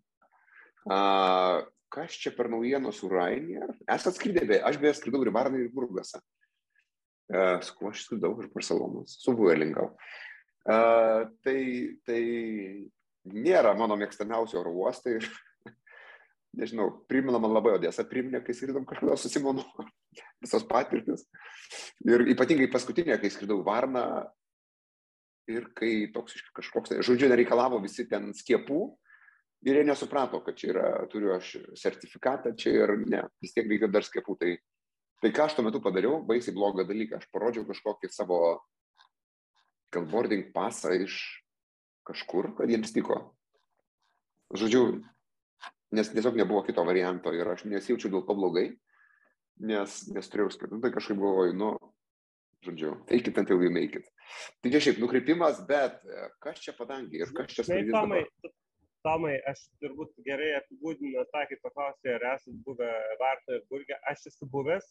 [0.89, 3.73] Uh, kas čia per naujienos su Rainier?
[3.89, 6.21] Esat skridę, be, aš beje skridau ir Varną ir Burgasą.
[7.29, 9.91] Uh, su kuo aš skridau iš Barcelonos, su Vuelingau.
[10.69, 11.61] Uh, tai,
[12.05, 12.23] tai
[13.33, 15.29] nėra mano mėgstamiausio oro uostai ir
[16.57, 19.65] nežinau, primena man labai Odesą, priminė, kai skridom kažkada su Simonu,
[20.45, 21.27] visos patirtis.
[22.07, 24.07] Ir ypatingai paskutinė, kai skridau Varną
[25.49, 28.81] ir kai toks kažkoks, tai, žodžiu, nereikalavo visi ten skiepų
[29.67, 33.91] ir jie nesuprato, kad čia yra, turiu aš sertifikatą čia ir ne, vis tiek reikia
[33.91, 34.37] dar skiepų.
[34.41, 34.53] Tai,
[35.25, 38.41] tai ką aš tuo metu padariau, baisiai blogą dalyką, aš parodžiau kažkokį savo
[39.95, 41.17] galboarding pasą iš
[42.09, 43.19] kažkur, kad jiems tiko.
[44.57, 45.03] Žodžiu,
[45.95, 48.67] nes tiesiog nebuvo kito varianto ir aš nesijaučiu dėl to blogai,
[49.71, 51.73] nes, nes turėjau skaitų, tai kažkaip galvoju, nu,
[52.67, 54.09] žodžiu, take it until you make it.
[54.63, 57.95] Tai čia šiaip nukreipimas, bet e, kas čia padangi ir kas čia skrydis?
[57.95, 58.25] Tomai,
[59.07, 62.89] Tomai, aš turbūt gerai apibūdinu tą, kaip paklausė, ar esate buvę
[63.21, 63.97] Varto ir Burgė.
[64.11, 64.89] Aš esu buvęs,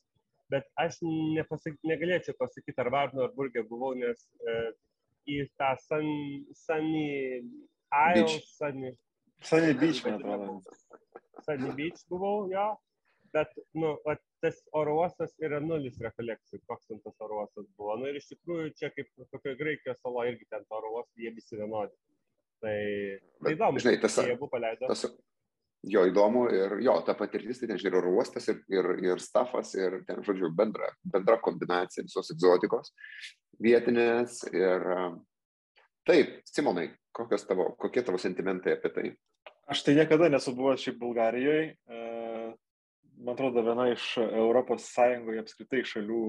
[0.52, 4.56] bet aš nepasak, negalėčiau pasakyti, ar Varno ar Burgė buvau, nes e,
[5.28, 8.96] į tą Sunny Sun Isle, Sunny
[9.44, 10.62] Sunny Beach, man atrodo.
[11.46, 12.68] Sunny Beach buvau, jo.
[13.34, 17.96] bet, nu, at, tas oro uostas yra nulis rekolekcijų, koks ten tas oro uostas buvo.
[18.00, 21.58] Nu, ir iš tikrųjų čia kaip kokio Graikijos salo irgi ten oro uostai, jie visi
[21.60, 21.96] vienodi.
[22.62, 22.78] Tai,
[23.44, 24.90] tai įdomu, žinai, tas, jie abu paleido.
[24.90, 25.06] Tas,
[25.88, 29.74] jo įdomu ir jo, ta patirtis, tai ten ir oro uostas, ir, ir, ir stafas,
[29.78, 32.94] ir ten, žodžiu, bendra, bendra kombinacija visos egzotikos
[33.64, 34.44] vietinės.
[34.54, 34.88] Ir
[36.08, 36.90] taip, Simonai,
[37.48, 39.10] tavo, kokie tavo sentimentai apie tai?
[39.68, 41.74] Aš tai niekada nesu buvęs šiaip Bulgarijoje.
[43.18, 44.14] Man atrodo, viena iš
[44.94, 46.22] Sąjungoje apskritai šalių,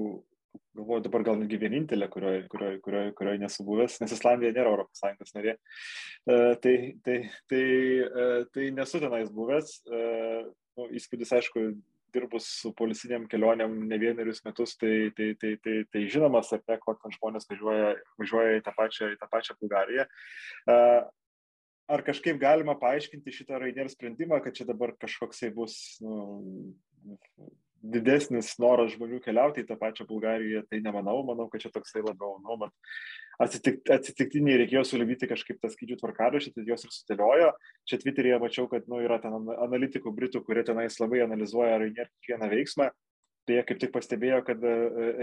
[0.75, 5.35] galvoju dabar gal netgi vienintelė, kurioje, kurioje, kurioje, kurioje nesu buvęs, nes Islandija nėra Sąjungos
[5.37, 5.55] narė.
[6.25, 7.17] Tai, tai,
[7.51, 7.63] tai,
[8.55, 9.77] tai nesu tenais buvęs.
[10.79, 11.69] Nu, įspūdis, aišku,
[12.13, 16.77] dirbus su policiniam kelionėm ne vienerius metus, tai, tai, tai, tai, tai žinomas, ar ne,
[16.83, 20.05] kokie žmonės važiuoja, važiuoja į tą pačią, į tą pačią Bulgariją.
[21.89, 26.19] Ar kažkaip galima paaiškinti šitą Rainier sprendimą, kad čia dabar kažkoksai bus nu,
[27.81, 32.37] didesnis noras žmonių keliauti į tą pačią Bulgariją, tai nemanau, manau, kad čia toksai labiau,
[32.43, 32.73] nu, mat,
[33.45, 37.51] atsitik, atsitiktiniai reikėjo sulibyti kažkaip tą skrydžių tvarkaraštį, tai jos ir sudėliojo.
[37.89, 42.51] Čia Twitter'yje mačiau, kad nu, yra ten analitikų britų, kurie tenais labai analizuoja Rainier kiekvieną
[42.55, 42.91] veiksmą
[43.49, 44.73] tai jie kaip tik pastebėjo, kad e,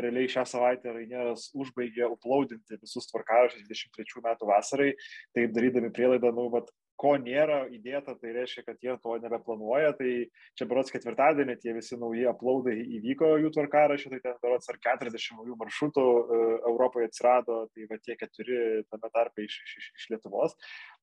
[0.02, 4.88] realiai šią savaitę Raineras užbaigė uploadinti visus tvarkaraščius 23 metų vasarai,
[5.36, 9.92] taip darydami prielaidą, nu, vat, ko nėra įdėta, tai reiškia, kad jie to nebeplanuoja.
[9.98, 10.10] Tai
[10.58, 15.38] čia berots ketvirtadienį tie visi nauji aplaudai įvyko jų tvarkaraščių, tai ten berots ar 40
[15.40, 20.56] naujų maršrutų uh, Europoje atsirado, tai va tie keturi tame tarpe iš, iš, iš Lietuvos.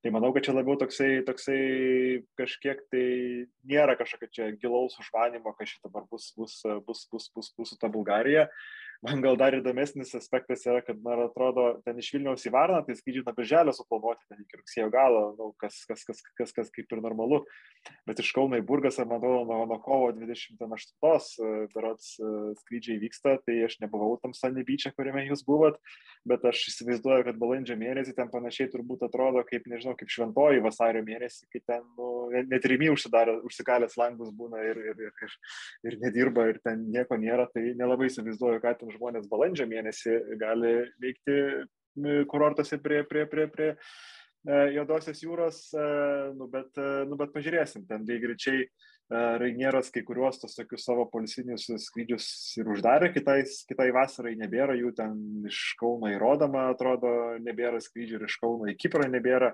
[0.04, 1.60] Tai manau, kad čia labiau toksai, toksai
[2.40, 3.08] kažkiek tai
[3.70, 7.80] nėra kažkokio čia gilaus užmanimo, kad šitą dabar bus, bus, bus, bus, bus, bus su
[7.80, 8.50] ta Bulgarija
[9.04, 12.96] man gal dar įdomesnis aspektas yra, kad, man atrodo, ten iš Vilniaus į Varną, tai
[12.98, 16.94] skrydžiai nuo birželio suplanuoti, ten iki rugsėjo galo, nu, kas, kas, kas, kas, kas kaip
[16.96, 17.42] ir normalu.
[18.08, 23.36] Bet iš Kauno į Burgasą, man atrodo, nuo, nuo kovo 28 berots e, skrydžiai vyksta,
[23.44, 25.80] tai aš nebuvau tam Sanibyčia, kuriame jūs buvot,
[26.28, 31.04] bet aš įsivaizduoju, kad balandžio mėnesį ten panašiai turbūt atrodo kaip, nežinau, kaip šventoji vasario
[31.04, 32.10] mėnesį, kai ten nu,
[32.48, 35.38] net rimi užsikalęs langus būna ir, ir, ir, ir,
[35.92, 40.76] ir nedirba ir ten nieko nėra, tai nelabai įsivaizduoju, ką ten žmonės balandžio mėnesį gali
[41.02, 41.38] veikti
[42.30, 45.86] kurortuose prie, prie, prie, prie e, Jodosios jūros, e,
[46.38, 48.68] nu bet, e, nu bet pažiūrėsim, ten lygiai
[49.14, 52.26] Rainieras kai kuriuos tos tokius savo polisinius skrydžius
[52.58, 57.12] ir uždarė, kitai, kitai vasarai nebėra, jų ten iš Kauno įrodoma, atrodo,
[57.44, 59.52] nebėra skrydžių ir iš Kauno į Kiprą nebėra.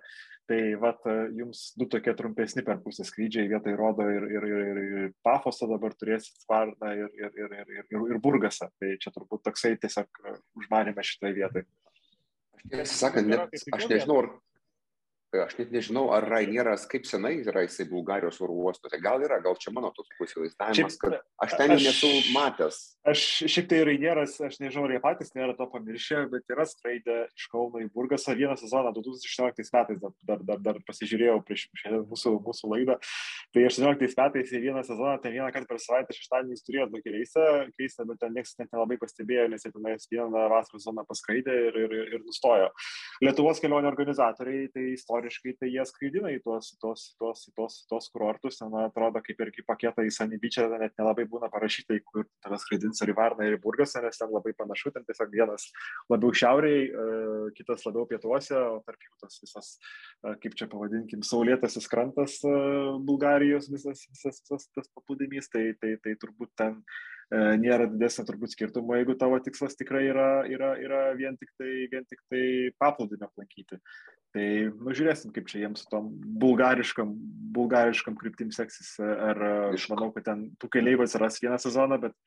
[0.49, 1.03] Tai vat,
[1.37, 5.67] jums du tokie trumpesni per pusę skrydžiai vietoj rodo ir, ir, ir, ir, ir Pafosą
[5.69, 8.71] dabar turėsit Svarną ir, ir, ir, ir, ir, ir, Burgasą.
[8.81, 10.23] Tai čia turbūt toksai tiesiog
[10.57, 11.67] užmanėme šitoje vietoje.
[12.57, 14.31] Aš tiesą sakant, net, aš nežinau, ar
[15.37, 18.97] aš net nežinau, ar Rainieras kaip senai yra jisai Bulgarijos oro uostuose.
[19.03, 22.79] Gal yra, gal čia mano toks įsivaizdavimas, kad aš ten aš, nesu matęs.
[23.09, 27.19] Aš šiek tiek Rainieras, aš nežinau, ar jie patys nėra to pamiršę, bet yra skraidę
[27.37, 31.67] iš Kauno į Burgasą vieną sezoną 2016 metais, dar, dar, dar, dar pasižiūrėjau prieš
[32.09, 32.97] mūsų, mūsų laidą.
[33.53, 37.45] Tai 18 metais į vieną sezoną, ten vieną kartą per savaitę šeštadienį turėjo tokį reisą,
[37.77, 41.79] keistą, bet ten niekas net nelabai pastebėjo, nes jie tenais vieną vasaros zoną paskraidė ir,
[41.85, 42.69] ir, ir, ir nustojo.
[43.23, 48.07] Lietuvos kelionių organizatoriai tai istoriją istoriškai tai jie skraidina į tuos, tuos, tuos, tuos, tuos
[48.13, 52.25] kurortus, ten atrodo kaip ir kaip paketą į Sanibyčią, net nelabai būna parašyta, į kur
[52.43, 55.69] tave skraidins ar į Varną ir į Burgasą, nes ten labai panašu, ten tiesiog vienas
[56.09, 59.75] labiau šiauriai, e, kitas labiau pietuose, o tarp jų tas visas,
[60.23, 62.55] e, kaip čia pavadinkim, saulėtasis krantas e,
[63.05, 66.79] Bulgarijos, visas, visas, visas tas paplūdimys, tai, tai, tai turbūt ten
[67.31, 72.07] nėra didesnio turbūt skirtumo, jeigu tavo tikslas tikrai yra, yra, yra vien tik tai, vien
[72.09, 72.43] tik tai
[72.81, 73.77] paplūdimio aplankyti.
[74.33, 74.45] Tai
[74.77, 76.09] nu, žiūrėsim, kaip čia jiems su tom
[76.41, 77.13] bulgariškam,
[77.55, 78.95] bulgariškam kryptim seksis.
[79.01, 79.39] Ar
[79.71, 82.17] aš manau, kad ten tų keliaivių atsiras vieną sezoną, bet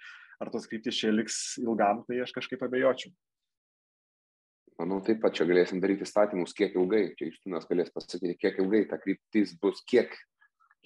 [0.42, 3.14] ar tos kryptis čia liks ilgam, tai aš kažkaip abejočiau.
[4.80, 8.86] Manau, taip pat čia galėsim daryti statymus, kiek ilgai, čia Justinas galės pasakyti, kiek ilgai
[8.90, 10.14] ta kryptis bus, kiek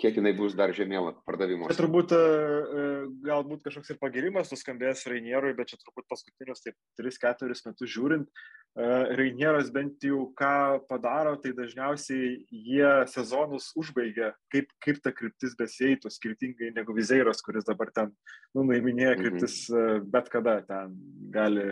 [0.00, 1.68] kiek jinai bus dar žemėlapio pardavimo.
[1.70, 2.88] Tai turbūt e, e,
[3.24, 8.90] galbūt kažkoks ir pagirimas nuskambės Rainierui, bet čia turbūt paskutinius taip 3-4 metus žiūrint, e,
[9.20, 16.12] Rainieras bent jau ką padaro, tai dažniausiai jie sezonus užbaigia, kaip, kaip ta kryptis beseitų,
[16.12, 18.12] skirtingai negu Vizeiros, kuris dabar ten,
[18.52, 19.24] nu, nuiminėja mhm.
[19.24, 20.06] kryptis mhm.
[20.12, 20.96] bet kada ten
[21.32, 21.66] gali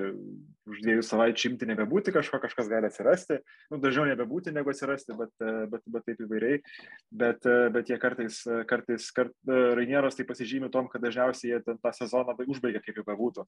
[0.71, 3.39] už dviejų savaičių imti nebebūti kažko, kažkas gali atsirasti,
[3.73, 5.33] nu, dažniau nebebūti negu atsirasti, bet,
[5.73, 6.61] bet, bet taip įvairiai,
[7.23, 12.37] bet, bet jie kartais, kartais kart, Rainieros tai pasižymė tom, kad dažniausiai jie tą sezoną
[12.47, 13.47] užbaigia kaip jau bebūtų.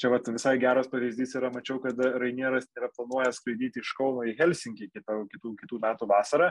[0.00, 4.36] Čia vat, visai geras pavyzdys yra, mačiau, kad Rainieras yra planuoja skraidyti iš Kauno į
[4.40, 6.50] Helsinkį kitą, kitų, kitų metų vasarą,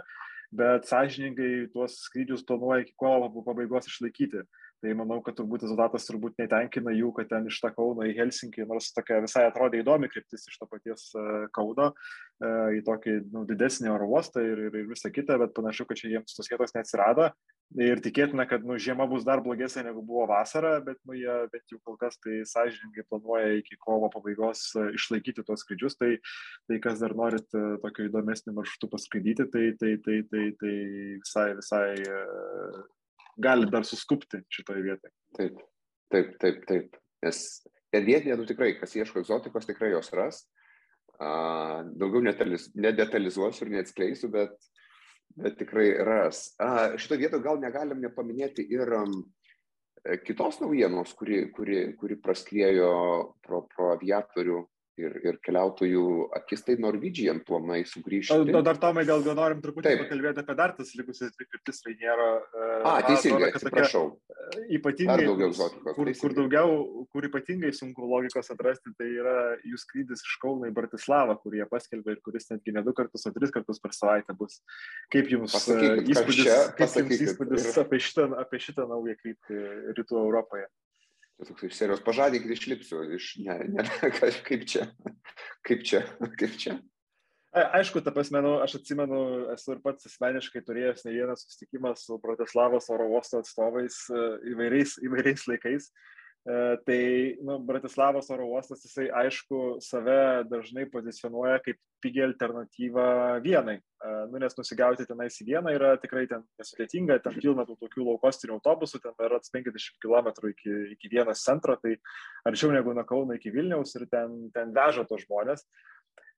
[0.54, 4.44] bet sąžininkai tuos skrydžius planuoja iki kovo pabaigos išlaikyti
[4.84, 8.66] Tai manau, kad turbūt rezultatas turbūt netenkina jų, kad ten iš tą Kauno į Helsinkį,
[8.68, 13.46] nors tokia visai atrodė įdomi kryptis iš to paties e, Kauno e, į tokį nu,
[13.48, 16.76] didesnį oro uostą ir, ir, ir visą kitą, bet panašu, kad čia jiems tos vietos
[16.76, 17.30] neatsirado.
[17.80, 21.72] Ir tikėtina, kad nu, žiema bus dar blogesnė negu buvo vasara, bet nu, jie bent
[21.72, 25.96] jau kol kas tai sąžininkai planuoja iki kovo pabaigos e, išlaikyti tuos skrydžius.
[26.02, 26.12] Tai,
[26.68, 30.76] tai kas dar norit tokio įdomesnio maršrutų paskraidyti, tai, tai, tai, tai, tai
[31.24, 31.88] visai, visai
[33.38, 35.14] gali dar suskupti šitoje vietoje.
[35.38, 35.62] Taip,
[36.14, 37.00] taip, taip, taip.
[37.24, 37.40] Nes
[37.94, 40.44] vietinė, nu tikrai, kas ieško egzotikos, tikrai jos ras.
[41.14, 44.56] Uh, daugiau nedetalizuosiu ir neatskleisiu, bet,
[45.38, 46.50] bet tikrai ras.
[46.58, 49.14] Uh, šito vietoje gal negalim nepaminėti ir um,
[50.26, 52.94] kitos naujienos, kuri, kuri, kuri praskriejo
[53.46, 54.64] pro, pro aviatorių
[55.00, 56.04] ir, ir keliautojų
[56.38, 58.54] akis, tai Norwegian planai sugrįžti.
[58.66, 60.04] Dar Tomai, gal gal norim truputį Taip.
[60.06, 62.28] pakalbėti apie dar tas likusias dvi kryptis Rainiero.
[62.86, 64.04] A, teisingai, atsiprašau.
[64.14, 65.26] E, ypatingai,
[65.96, 66.78] kur, kur, daugiau,
[67.14, 71.70] kur ypatingai sunku logikos atrasti, tai yra jų skrydis iš Kauno į Bratislavą, kurį jie
[71.72, 74.62] paskelbė ir kuris netgi ne du kartus, o tris kartus per savaitę bus.
[75.14, 77.82] Kaip jums e, Pasakykit, įspūdis, čia, kaip jums įspūdis ir...
[77.86, 79.62] apie, šitą, apie šitą naują kryptį
[79.98, 80.70] rytų Europoje?
[81.48, 83.86] Toks iš serijos pažadink ir išlipsiu iš, ne, ne,
[84.48, 84.88] kaip čia,
[85.68, 86.04] kaip čia,
[86.40, 86.80] kaip čia.
[87.54, 89.18] Aišku, ta prasme, nu, aš atsimenu,
[89.54, 94.24] esu ir pats asmeniškai turėjęs ne vieną susitikimą su Bratislavos oro uosto atstovais e,
[94.56, 95.92] įvairiais, įvairiais laikais.
[95.92, 96.23] E,
[96.86, 103.78] tai nu, Bratislavos oro uostas, jisai aišku save dažnai pozicionuoja kaip pigi alternatyva vienai.
[103.80, 108.10] E, nu, nes nusigauti tenais į vieną yra tikrai ten nesudėtinga, ten pilna tų tokių
[108.10, 111.96] laukostinių autobusų, ten yra 50 km iki, iki vienas centro, tai
[112.50, 115.64] arčiau negu nuo Kauno iki Vilniaus ir ten, ten veža tos žmonės.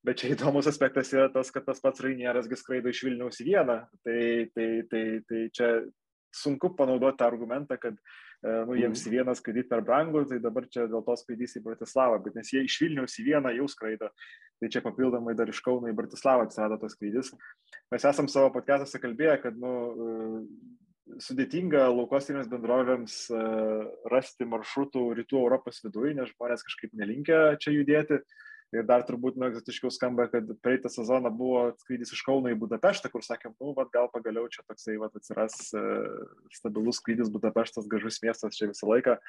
[0.05, 3.81] Bet čia įdomus aspektas yra tas, kad tas pats Rainieras skraido iš Vilniaus į vieną.
[4.05, 4.21] Tai,
[4.53, 5.69] tai, tai, tai čia
[6.35, 10.67] sunku panaudoti tą argumentą, kad e, nu, jiems į vieną skraidyti per brangu, tai dabar
[10.71, 14.11] čia dėl to skraidys į Bratislavą, bet nes jie iš Vilniaus į vieną jau skraido,
[14.61, 17.33] tai čia papildomai dar iš Kauno į Bratislavą atsirado tas skraidys.
[17.93, 20.75] Mes esam savo podcast'ose kalbėję, kad nu, e,
[21.21, 23.43] sudėtinga laukostinėms bendrovėms e,
[24.11, 28.21] rasti maršrutų rytų Europos viduje, nes žmonės kažkaip nelinkia čia judėti.
[28.73, 33.12] Ir dar turbūt nu, egzotiškiau skamba, kad praeitą sezoną buvo skrydis iš Kauno į Budapeštą,
[33.13, 36.25] kur sakėm, nu, vad gal pagaliau čia toksai vat, atsiras uh,
[36.56, 39.19] stabilus skrydis Budapeštas, gražus miestas čia visą laiką.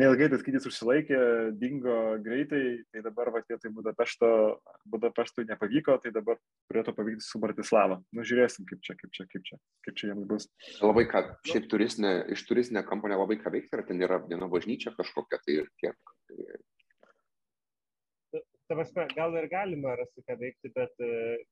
[0.00, 1.20] Neilgai tas skrydis užsilaikė,
[1.60, 4.30] dingo greitai, tai dabar vat, vietoj Budapešto,
[4.88, 6.40] Budapeštui nepavyko, tai dabar
[6.72, 8.00] turėtų pavykti su Bratislava.
[8.16, 10.48] Nu, žiūrėsim, kaip čia, kaip čia, kaip čia, kaip čia jiems bus.
[10.80, 14.94] Labai ką, šiaip turistinė, iš turistinė kampo nelabai ką veikti, ar ten yra viena bažnyčia
[14.96, 16.14] kažkokia, tai ir tiek
[18.72, 21.08] ta prasme, gal ir galima rasti ką veikti, bet e,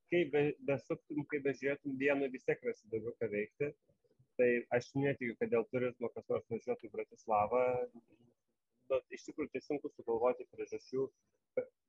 [0.09, 3.67] kaip be, besuktum, kaip bežiūrėtum, dieną vis tiek rasi daugiau ką veikti.
[4.39, 7.61] Tai aš netikiu, kad dėl turizmo kas nors važiuotų į Bratislavą.
[8.89, 11.05] Bet iš tikrųjų tai sunku sugalvoti priežasčių.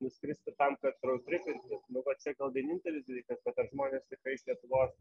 [0.04, 1.80] Nuskristi tam, kad roadtripinti.
[1.94, 4.92] Nu, va čia gal vienintelis dalykas, bet ar žmonės tikrai iš Lietuvos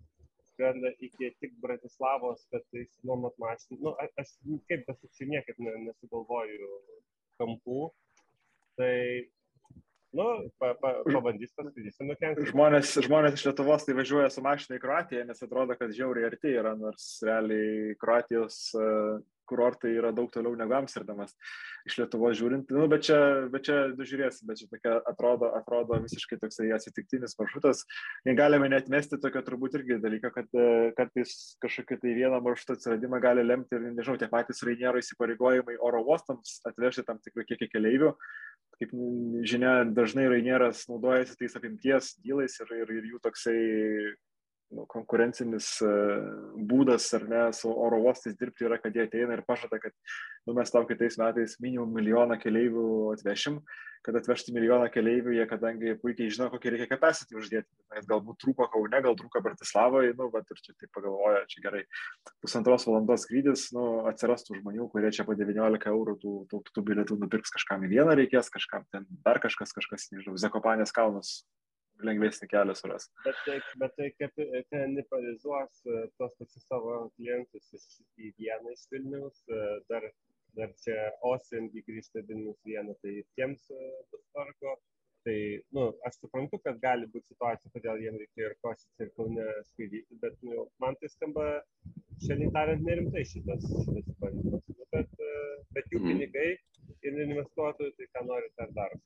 [0.54, 3.82] skrenda iki tik Bratislavos, kad tai nuomot mašinų.
[3.84, 4.32] Nu, aš
[4.72, 6.72] kaip besukčiau niekaip nesugalvoju
[7.42, 7.92] kampų.
[8.80, 8.96] Tai
[10.12, 10.28] Nu,
[10.60, 12.50] pa, pa, pabandys paskaitysim nukenkti.
[12.52, 16.52] Žmonės, žmonės iš Lietuvos tai važiuoja su mašina į Kroatiją, nes atrodo, kad žiauriai arti
[16.52, 19.22] yra, nors realiai Kroatijos uh,
[19.52, 21.32] kurortai yra daug toliau negu Amsterdamas
[21.88, 22.70] iš Lietuvos žiūrint.
[22.76, 23.18] Nu, bet čia,
[23.54, 27.86] bet čia žiūrėsim, bet čia tokia atrodo, atrodo visiškai toksai atsitiktinis maršrutas.
[28.28, 33.24] Negalime net mesti tokio turbūt irgi dalyko, kad uh, kartais kažkokį tai vieną maršrutą atsiradimą
[33.24, 38.16] gali lemti ir, nežinau, tie patys Rainiero įsipareigojimai oro uostams atvežti tam tikrą kiekį keleivių
[38.82, 38.94] kaip
[39.46, 43.58] žinia, dažnai Rainieras naudojasi tais apimties dylais ir, ir, ir jų toksai
[44.76, 45.92] nu, konkurencinis e,
[46.72, 49.94] būdas ar ne su oro uostais dirbti yra, kad jie ateina ir pažada, kad
[50.48, 53.60] nu, mes tau kitais metais minimum milijoną keleivių atvešim,
[54.06, 58.66] kad atvežti milijoną keleivių, jie kadangi puikiai žino, kokį reikia capacity uždėti, nes galbūt trūko
[58.74, 61.84] Kaune, gal trūko Bratislavoje, nu, bet ir čia taip pagalvoja, čia gerai,
[62.42, 67.20] pusantros valandos skrydis, nu, atsirastų žmonių, kurie čia po 19 eurų tų, tų, tų bilietų
[67.22, 71.42] nupirks kažkam į vieną reikės, kažkam ten dar kažkas, kažkas, nežinau, Zekopanės kalnus
[72.08, 73.08] lengvesnį kelią suras.
[73.26, 74.40] Bet tai, bet tai kaip
[74.72, 77.72] kanibalizuos e, tos pačius savo klientus
[78.18, 79.62] į vieną iš Vilnius, e,
[79.92, 80.08] dar,
[80.58, 80.98] dar čia
[81.32, 84.78] Osimgi grįžta Vilnius vieną, tai tiems e, bus tvarko.
[85.22, 85.38] Tai,
[85.70, 89.44] na, nu, aš suprantu, kad gali būti situacija, kodėl jiems reikėjo ir košyti ir kaune
[89.68, 91.46] skaidyti, bet nu, man tai skamba,
[92.26, 94.66] šiandien tariant, nerimtai šitas, šitas bandymas.
[94.92, 95.21] Bet,
[95.76, 96.12] bet jų mhm.
[96.12, 96.50] pinigai
[97.08, 99.00] ir investuotojai, tai ką nori, tą daro.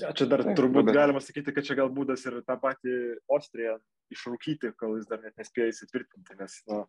[0.00, 0.96] Ja, čia dar turbūt bet...
[0.96, 2.96] galima sakyti, kad čia gal būdas ir tą patį
[3.32, 3.76] Austriją
[4.12, 6.82] išrūkyti, kol jis dar net nespėjo įsitvirtinti, nes nu,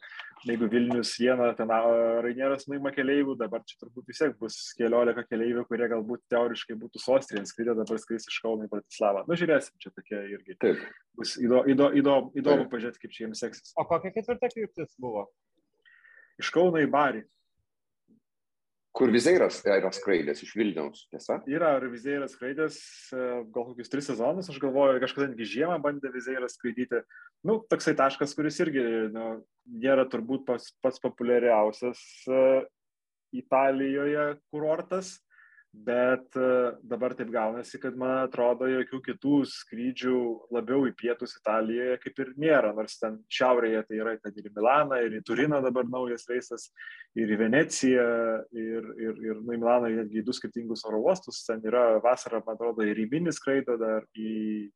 [0.46, 1.72] jeigu Vilnius vieną, ten
[2.26, 7.02] Rainieras nuima keleivių, dabar čia turbūt vis tiek bus keliolika keleivių, kurie galbūt teoriškai būtų
[7.16, 9.24] Austrija skridę, dabar skris iš Kauno į Bratislavą.
[9.30, 10.60] Nu, žiūrėsim, čia tokie irgi.
[10.62, 10.84] Taip.
[11.18, 13.74] Bus įdo, įdo, įdo, įdomu pažiūrėti, kaip čia jiems seksis.
[13.80, 15.26] O kokia ketvirta kryptis buvo?
[16.38, 17.26] Iš Kauno į Barį.
[18.96, 21.38] Kur Vizeiras yra skraidęs iš Vilniaus, tiesa?
[21.50, 22.78] Yra, ir Vizeiras skraidęs
[23.14, 27.04] e, gal kokius tris sezonus, aš galvoju, kažkada netgi žiemą bandė Vizeiras skraidyti.
[27.46, 29.28] Nu, toksai taškas, kuris irgi nu,
[29.84, 32.66] nėra turbūt pats, pats populiariausias uh,
[33.36, 35.18] Italijoje kurortas,
[35.86, 36.48] bet e,
[36.90, 40.20] dabar taip gaunasi, kad man atrodo, jokių kitų skrydžių
[40.56, 44.54] labiau į pietus Italijoje kaip ir nėra, nors ten šiaurėje tai yra ten ir į
[44.56, 46.70] Milaną, ir į Turiną dabar naujas reisas,
[47.18, 48.08] ir į Veneciją,
[48.58, 52.42] ir, ir, ir nu, į Milaną netgi į du skirtingus oro uostus, ten yra vasarą,
[52.48, 54.72] man atrodo, ir į Minį skraido dar, į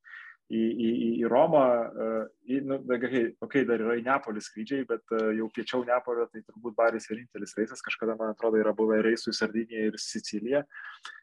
[0.52, 0.90] į, į,
[1.22, 2.10] į Romą, e,
[2.52, 6.44] į, nu, okay, okay, dar yra į Neapolį skrydžiai, bet e, jau piečiau Neapolio, tai
[6.44, 10.64] turbūt Baris vienintelis reisas, kažkada, man atrodo, yra buvę reisų į Sardiniją ir Siciliją,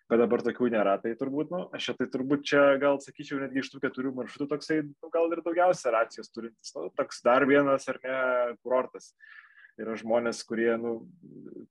[0.09, 3.73] bet dabar tokių nėra, tai turbūt, nu, aš tai turbūt čia gal sakyčiau, netgi iš
[3.75, 8.01] tų keturių maršrutų toksai, nu, gal ir daugiausia racijos turintis, nu, toks dar vienas ar
[8.05, 8.17] ne
[8.63, 9.13] kurortas.
[9.13, 9.48] Uh,
[9.79, 10.93] yra žmonės, kurie, nu,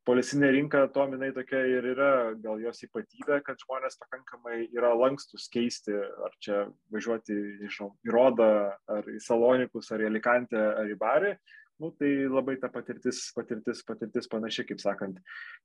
[0.07, 2.11] policinė rinka, to minai tokia ir yra
[2.43, 8.51] gal jos ypatybė, kad žmonės pakankamai yra lankstus keisti, ar čia važiuoti, nežinau, į Rodą,
[8.97, 11.37] ar į Salonikus, ar į Alicantę, ar į Barį.
[11.77, 15.19] Nu, tai labai ta patirtis, patirtis, patirtis panaši, kaip sakant,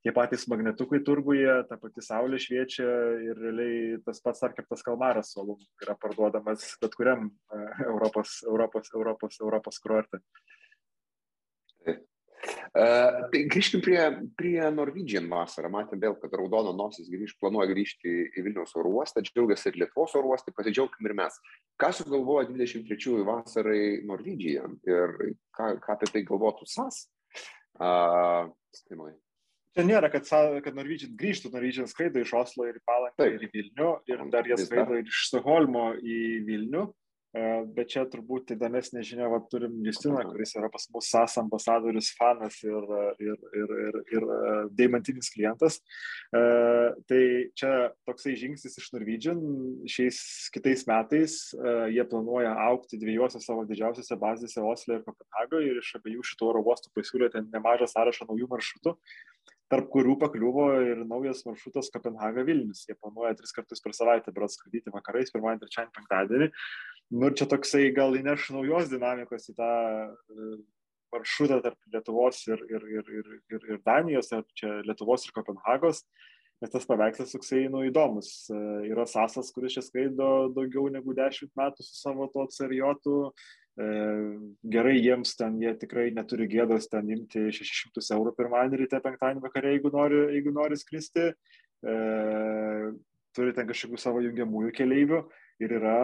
[0.04, 2.88] tie patys magnetukai turguje, ta pati saulė šviečia
[3.30, 7.30] ir realiai tas pats ar kaip tas kalmaras solum yra parduodamas bet kuriam
[7.86, 10.20] Europos, Europos, Europos, Europos kurorte.
[12.42, 13.98] Uh, tai grįžkim prie,
[14.38, 15.70] prie Norwegian vasarą.
[15.70, 20.16] Matėm vėl, kad raudona nosis grįž, planuoja grįžti į Vilniaus oro uostą, džiaugiasi ir Lietuvos
[20.18, 21.38] oro uostai, pasidžiaugim ir mes.
[21.80, 25.18] Ką sugalvojo 23 vasarai Norwegian ir
[25.54, 27.04] ką, ką apie tai galvotų SAS?
[27.78, 29.12] Uh, Stimai.
[29.72, 30.26] Čia nėra, kad,
[30.64, 34.48] kad Norwegian grįžtų, Norwegian skraido iš Oslo ir į Palanką ir į Vilnių ir dar
[34.48, 36.18] jie skraido ir iš Stokholmo į
[36.48, 36.82] Vilnių.
[37.32, 42.10] E, bet čia turbūt įdomesnė žinia, va, turim Justiną, kuris yra pas mus SAS ambasadorius,
[42.18, 42.90] fanas ir,
[43.24, 45.78] ir, ir, ir, ir e, deimantinis klientas.
[46.28, 46.42] E,
[47.08, 47.22] tai
[47.56, 47.72] čia
[48.08, 49.40] toksai žingsnis iš Norwegian.
[49.88, 50.20] Šiais
[50.52, 51.38] kitais metais
[51.92, 56.64] jie planuoja aukti dviejose savo didžiausiose bazėse Oslo ir Kopenhagoje ir iš abiejų šitų oro
[56.68, 58.98] uostų pasiūlė ten nemažą sąrašą naujų maršrutų
[59.72, 62.84] tarp kurių pakliuvo ir naujas maršrutas Kopenhaga Vilnius.
[62.88, 66.48] Jie planuoja tris kartus per savaitę, berods skraidyti vakarais, pirmadienį, trečiadienį, penktadienį.
[67.16, 70.50] Nu ir čia toksai gal įneš naujos dinamikos į tą e,
[71.12, 76.04] maršrutą tarp Lietuvos ir, ir, ir, ir, ir, ir Danijos, ar čia Lietuvos ir Kopenhagos,
[76.62, 78.32] nes tas paveikslas toksai nu, įdomus.
[78.52, 78.60] E,
[78.92, 83.18] yra Sasas, kuris čia skraido daugiau negu dešimt metų su savo to serijotu.
[83.80, 83.86] E,
[84.74, 89.72] gerai jiems ten, jie tikrai neturi gėdos ten imti 600 eurų pirmadienį ryte, penktadienį vakarė,
[89.76, 91.30] jeigu nori, jeigu nori skristi.
[91.82, 91.96] E,
[93.32, 95.22] turi ten kažkokių savo jungiamųjų keleivių
[95.64, 95.98] ir yra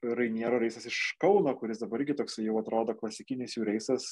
[0.00, 4.06] Rainiero reisas iš Kauno, kuris dabar irgi toks jau atrodo klasikinis jų reisas,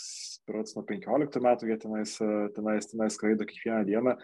[0.45, 2.13] berots nuo 15 metų jie tenais,
[2.57, 4.19] tenais, tenais skraido kiekvieną dieną.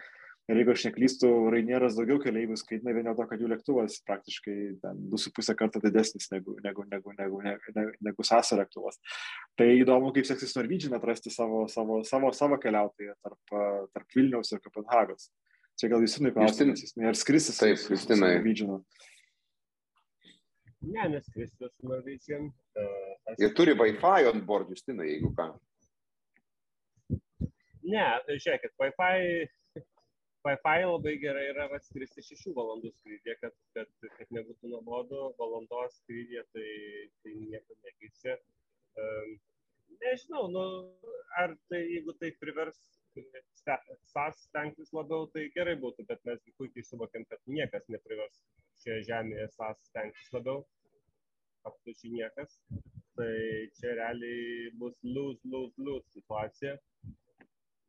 [0.45, 4.57] Ir jeigu aš neklystu, Rainieras daugiau keleivių skaitina vien dėl to, kad jų lėktuvas praktiškai
[4.83, 8.99] 2,5 karto didesnis negu, negu, negu, negu, negu, negu Sasa lėktuvas.
[9.57, 13.57] Tai įdomu, kaip seksis Norwegian atrasti savo, savo, savo, savo keliautoją tarp,
[13.95, 15.31] tarp Vilniaus ir Kopenhagos.
[15.81, 18.37] Čia gal Justinai klausimas, ar skrisis Taip, Justinai.
[18.37, 18.85] Norwegian.
[20.85, 22.51] Ne, neskristi su Norwegian.
[22.77, 25.49] Uh, Jie turi Wi-Fi on board, Justinai, jeigu ką.
[27.89, 29.49] Ne, žiūrėkit, Wi-Fi,
[30.45, 36.43] Wi-Fi labai gerai yra atskristi 6 valandų skrydį, kad, kad, kad nebūtų nuobodu, valandos skrydį,
[36.53, 36.69] tai,
[37.23, 38.35] tai nieko nekeičia.
[39.01, 39.31] Um,
[40.03, 40.65] nežinau, nu,
[41.41, 42.77] ar tai jeigu tai privers
[43.63, 48.41] SAS stengtis labiau, tai gerai būtų, bet mes puikiai suvokiam, kad niekas neprivers
[48.83, 50.65] šioje žemėje SAS stengtis labiau,
[51.65, 52.59] absoliučiai niekas.
[53.15, 53.33] Tai
[53.79, 56.75] čia realiai bus lose, lose, lose situacija.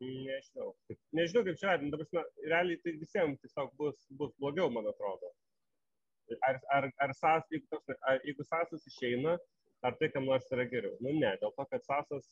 [0.04, 0.70] Nežinau.
[1.16, 1.92] Nežinau, kaip čia vertinti.
[1.96, 5.32] Dabar, realiai tai visiems tiesiog bus, bus blogiau, man atrodo.
[6.48, 7.80] Ar, ar, ar SAS, jeigu,
[8.10, 9.36] ar, jeigu SASas išeina,
[9.86, 10.96] ar tai kam nors yra geriau?
[11.04, 12.28] Nu ne, dėl to, kad SASas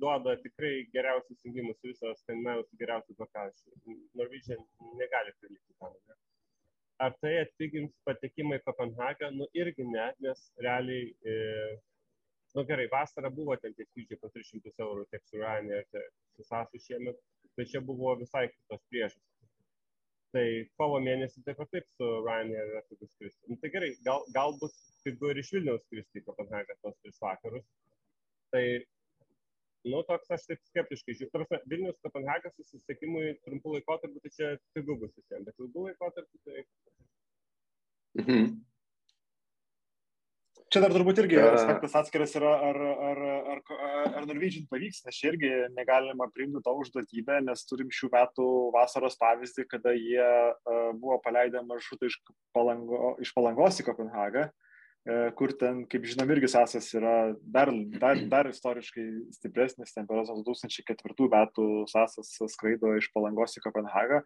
[0.00, 3.98] duoda tikrai geriausius jungimus visos skandinavijos geriausius lokacijų.
[4.22, 4.64] Norwegian
[5.02, 5.98] negali prilygti tam.
[6.06, 6.18] Ne?
[6.98, 9.30] ar tai atpigins patekimą į Kopenhagą?
[9.34, 11.34] Nu irgi ne, nes realiai, e,
[12.58, 16.46] nu gerai, vasarą buvo ten tie skrydžiai po 300 eurų tiek su Ryanair, tiek su
[16.48, 17.18] Sasu šiemet,
[17.58, 19.38] bet čia buvo visai kitos priežastys.
[20.34, 20.44] Tai
[20.80, 23.46] kovo mėnesį taip pat taip su Ryanair yra pigus skristi.
[23.48, 24.74] Nu, tai gerai, gal, gal bus
[25.06, 27.64] pigu ir iš Vilniaus skristi į Kopenhagą tos tris vakarus.
[28.52, 28.64] Tai,
[29.86, 31.32] nu, toks aš taip skeptiškai žiūriu.
[31.36, 36.66] Tarsi, Vilnius Kopenhagas susisiekimui trumpų laikotarpių, tai čia pigu bus visiems, bet ilgų laikotarpių tai...
[38.18, 38.50] Mhm.
[40.68, 43.20] Čia dar turbūt irgi aspektas atskiras yra, ar, ar,
[43.54, 43.60] ar,
[44.20, 49.16] ar Norwegian pavyks, nes čia irgi negalima priimti to užduotybę, nes turim šių metų vasaros
[49.20, 52.18] pavyzdį, kada jie uh, buvo paleidę maršrutą iš,
[52.56, 58.20] palango, iš palangos į Kopenhagą, uh, kur ten, kaip žinom, irgi sąsas yra dar, dar,
[58.28, 59.06] dar istoriškai
[59.38, 64.20] stipresnis, ten per 2004 metų sąsas skraido iš palangos į Kopenhagą,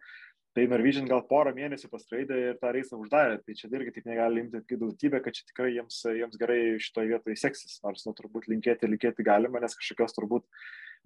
[0.53, 3.39] tai Norwegian gal porą mėnesių paskraidė ir tą reisą uždarė.
[3.41, 7.11] Tai čia irgi taip negali imti kaip daugybė, kad čia tikrai jiems, jiems gerai šitoje
[7.11, 7.79] vietoje seksis.
[7.85, 10.45] Nors, nu, turbūt linkėti, linkėti galima, nes kažkokios turbūt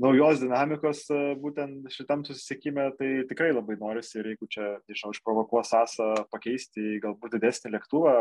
[0.04, 1.06] naujos dinamikos
[1.42, 7.38] būtent šitam susisiekime, tai tikrai labai norisi ir jeigu čia, nežinau, išprovokuos sąsą pakeisti galbūt
[7.38, 8.14] didesnį lėktuvą,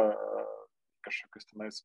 [1.07, 1.83] kažkokius tenais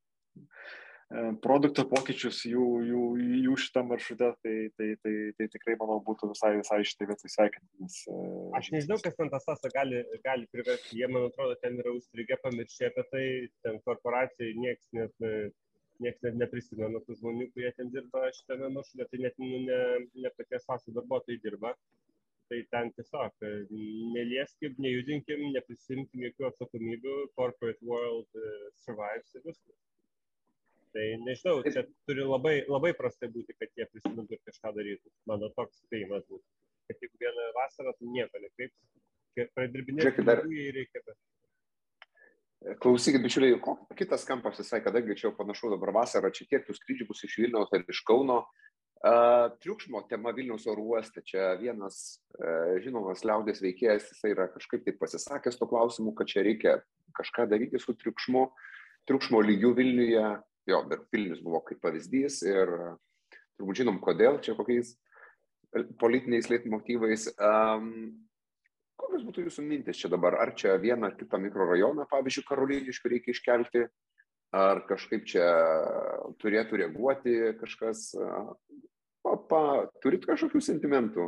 [1.43, 3.01] produkto pokyčius jų, jų,
[3.45, 7.97] jų šitą maršrutę, tai, tai, tai, tai tikrai, manau, būtų visai, visai šitai vietai sveikintinas.
[8.59, 12.39] Aš nežinau, kas ten tą sąsą gali, gali priversti, jie, man atrodo, ten yra užstrigę
[12.45, 13.26] pamiršę apie tai,
[13.66, 15.28] ten korporacijai nieks net,
[16.01, 19.82] nieks net neprisimena tų žmonių, kurie ten dirba šitame maršrute, tai net nu, ne,
[20.16, 21.76] ne paties sąsų darbuotojai dirba.
[22.51, 23.45] Tai ten tiesiog
[24.12, 28.41] nelieskim, nejudinkim, neprisimkim jokių atsakomybių, corporate world
[28.84, 29.78] survives ir viskas.
[30.92, 35.12] Tai nežinau, čia turi labai, labai prastai būti, kad jie prisimintų ir kažką darytų.
[35.30, 36.44] Mano toks spėjimas būtų.
[36.92, 38.76] Kad jeigu vieną vasarą tu nieko nekreips,
[39.56, 41.04] pradirbinėti dar reikia.
[41.06, 42.76] Bet...
[42.84, 43.56] Klausykit, bičiuliai,
[43.98, 47.39] kitas kampas visai, kadangi čia jau panašu dabar vasarą, čia kiek tų skrydžių bus iš
[47.39, 48.44] Vilniaus ar iš Kauno.
[49.02, 51.24] Uh, triukšmo tema Vilniaus oro uoste.
[51.26, 56.44] Čia vienas uh, žinomas liaudės veikėjas, jisai yra kažkaip taip pasisakęs to klausimu, kad čia
[56.46, 56.76] reikia
[57.18, 58.46] kažką daryti su triukšmu,
[59.10, 60.28] triukšmo lygiu Vilniuje
[60.70, 62.74] jo, bet Vilnius buvo kaip pavyzdys ir
[63.59, 64.95] turbūt žinom, kodėl, čia kokiais
[66.01, 67.30] politiniais leitmotyvais.
[67.39, 68.12] Um,
[68.99, 70.38] kokios būtų jūsų mintis čia dabar?
[70.41, 73.86] Ar čia vieną ar kitą mikrorajoną, pavyzdžiui, Karoliniškių reikia iškelti,
[74.55, 75.45] ar kažkaip čia
[76.41, 78.12] turėtų reaguoti kažkas?
[79.22, 79.62] Pa, pa,
[80.01, 81.28] turit kažkokių sentimentų,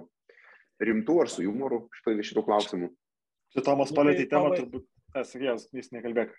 [0.81, 2.89] rimtų ar su humoru šitoje šitų klausimų?
[3.53, 4.87] Čia Tomas palėtė temą, turbūt,
[5.21, 6.33] esu, jis nekalbėk.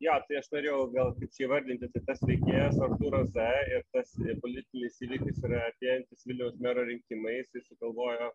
[0.00, 4.14] Jo, tai aš norėjau gal kaip čia įvardinti, tai tas veikėjas Artūras Z ir tas
[4.44, 8.30] politinis įvykis yra atėjantis Vilniaus mero rinkimais, jis sugalvojo,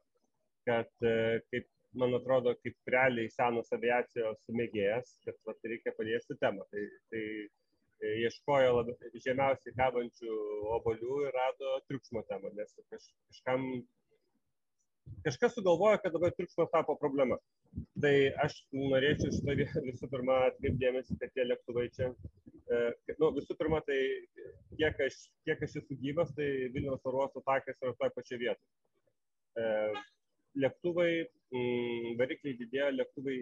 [0.69, 6.67] kad kaip, man atrodo, kaip realiai senos aviacijos mėgėjas, kad va, reikia paliesti temą.
[6.69, 7.23] Tai, tai
[8.25, 10.39] ieškojo labi, žemiausiai kabančių
[10.77, 13.69] obolių ir rado triukšmo temą, nes kaž, kažkam
[15.25, 17.37] kažkas sugalvojo, kad dabar triukšmas tapo problema.
[18.01, 18.13] Tai
[18.45, 19.55] aš norėčiau šitą
[19.89, 22.11] visų pirma atkreipdėmėsi, kad tie lėktuvai čia,
[22.69, 22.81] e,
[23.21, 23.99] nu, visų pirma, tai
[24.79, 30.03] kiek aš, kiek aš esu gyvas, tai Vilniaus oro uosto takas yra toje pačioje vietoje.
[30.55, 31.09] E, lėktuvai,
[31.51, 33.35] mm, varikliai didėjo, lėktuvai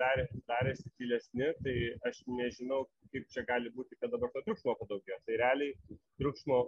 [0.00, 1.76] darė, darėsi tylesni, tai
[2.08, 5.18] aš nežinau, kaip čia gali būti, kad dabar to triukšmo padaugėjo.
[5.26, 6.60] Tai realiai triukšmo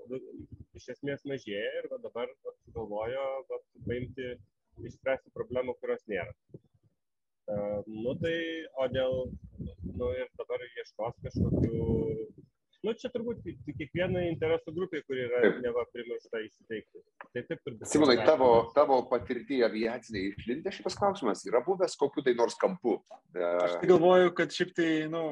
[0.79, 2.31] iš esmės mažėja ir va, dabar
[2.65, 3.27] sugalvojo
[3.87, 4.35] paimti
[4.85, 6.33] išspręsti problemų, kurios nėra.
[7.47, 8.39] Uh, nu tai,
[8.83, 9.13] o dėl,
[9.95, 12.46] nu ir dabar ieškos kažkokių
[12.87, 15.59] nu, čia turbūt kiekviena interesų grupė, kuri yra taip.
[15.65, 17.03] neva primiršta įsiteikti.
[17.35, 17.87] Tai taip turbūt.
[17.91, 22.99] Simonai, tavo, tavo patirtyje aviaciniai išlindė šitas klausimas, yra buvęs kokiu tai nors kampu?
[23.37, 25.23] Aš tai galvoju, kad šiaip tai, nu,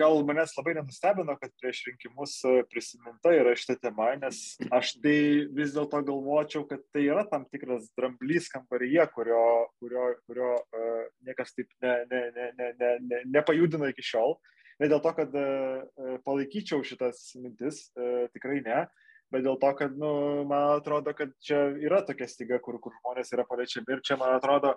[0.00, 2.38] gal manęs labai nenustebino, kad prieš rinkimus
[2.72, 4.40] prisiminta yra šitą temą, nes
[4.80, 5.16] aš tai
[5.56, 9.42] vis dėlto galvočiau, kad tai yra tam tikras dramblys kambaryje, kurio,
[9.82, 14.34] kurio, kurio uh, niekas taip ne, ne, ne, ne, ne, ne, nepajudino iki šiol.
[14.40, 18.84] Uh, ne dėl to, kad e, e, palaikyčiau šitas mintis, e, tikrai ne,
[19.30, 20.12] bet dėl to, kad, nu,
[20.48, 24.34] man atrodo, kad čia yra tokia styga, kur, kur žmonės yra paliečiami ir čia, man
[24.34, 24.74] atrodo,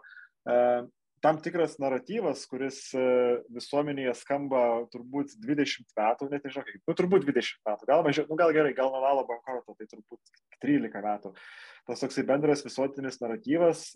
[1.24, 2.78] tam tikras naratyvas, kuris
[3.56, 4.62] visuomenėje skamba
[4.94, 8.92] turbūt 20 metų, net nežinau, nu, turbūt 20 metų, gal mažiau, nu, gal gerai, gal
[8.94, 11.32] nuo valo bankroto, tai turbūt 13 metų.
[11.90, 13.88] Tas toksai bendras visuotinis naratyvas,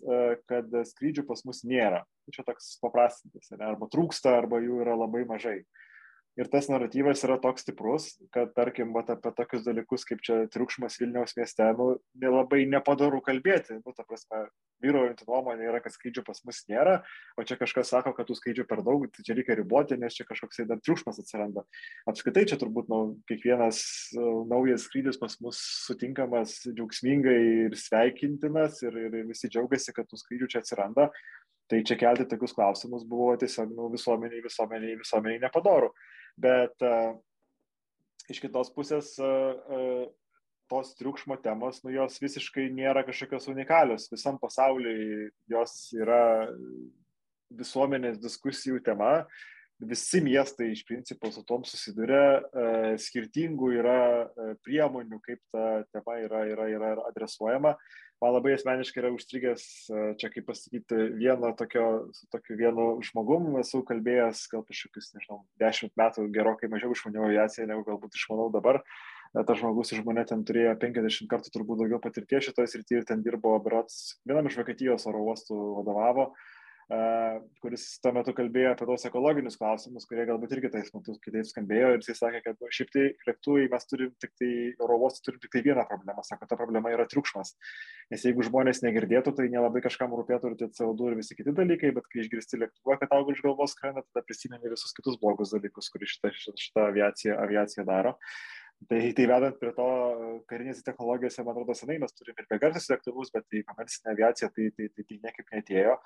[0.50, 2.02] kad skrydžių pas mus nėra.
[2.34, 3.62] Čia toks paprastintas, ne?
[3.68, 5.60] arba trūksta, arba jų yra labai mažai.
[5.62, 5.87] Uh,
[6.38, 10.98] ir tas naratyvas yra toks stiprus, kad, tarkim, vat, apie tokius dalykus, kaip čia triukšmas
[11.00, 11.90] Vilniaus mieste, nu,
[12.22, 14.46] nelabai nepadaru kalbėti, nu, ta prasme,
[14.84, 17.00] vyraujanti nuomonė yra, kad skrydžių pas mus nėra,
[17.34, 20.26] o čia kažkas sako, kad tų skrydžių per daug, tai čia reikia riboti, nes čia
[20.28, 21.64] kažkoks dar triukšmas atsiranda.
[22.10, 23.82] Apskritai čia turbūt nu, kiekvienas
[24.50, 25.58] naujas skrydis pas mus
[25.88, 31.10] sutinkamas džiaugsmingai ir sveikintinas ir, ir visi džiaugiasi, kad tų skrydžių čia atsiranda.
[31.68, 35.90] Tai čia kelti tokius klausimus buvo tiesiog nu, visuomeniai, visuomeniai, visuomeniai nepadoru.
[36.40, 37.12] Bet uh,
[38.32, 40.06] iš kitos pusės uh, uh,
[40.68, 44.08] tos triukšmo temos, nu jos visiškai nėra kažkokios unikalios.
[44.12, 46.48] Visam pasauliui jos yra
[47.48, 49.22] visuomenės diskusijų tema.
[49.78, 52.40] Visi miestai iš principo su tom susiduria,
[52.98, 54.00] skirtingų yra
[54.66, 57.76] priemonių, kaip ta tema yra, yra, yra adresuojama
[58.22, 61.84] man labai asmeniškai yra užstrigęs, e, čia kaip pasakyti, vieno tokio,
[62.16, 67.28] su tokiu vienu žmogum esu kalbėjęs gal prieš kokius, nežinau, dešimt metų gerokai mažiau išmaniau
[67.28, 68.82] aviaciją, negu galbūt išmanau dabar.
[68.82, 73.08] E, tas žmogus iš mane ten turėjo 50 kartų turbūt daugiau patirties šitoje srityje ir
[73.08, 76.30] ten dirbo, berots, vienam iš Vokietijos oro uostų vadovavo.
[76.32, 76.57] Uh,
[76.88, 81.90] kuris tuo metu kalbėjo apie tos ekologinius klausimus, kurie galbūt irgi tais metus kitaip skambėjo
[81.92, 84.52] ir jisai sakė, kad nu, šiaip tai lėktuvai mes turim tik tai,
[84.86, 87.52] oro uostų turim tik tai vieną problemą, sako, ta problema yra triukšmas.
[88.08, 91.92] Nes jeigu žmonės negirdėtų, tai nelabai kažkam rūpėtų ir tie CO2 ir visi kiti dalykai,
[91.98, 95.92] bet kai išgirsti lėktuvą, kad tau virš galvos skrenda, tada prisimeni visus kitus blogus dalykus,
[95.92, 98.16] kurį šitą, šitą aviaciją, aviaciją daro.
[98.86, 99.86] Tai, tai vedant prie to
[100.48, 104.68] karinėse technologijose, man atrodo, senai mes turime ir begarsius lėktuvus, bet į komercinę aviaciją tai,
[104.76, 105.96] tai, tai, tai niekaip netėjo.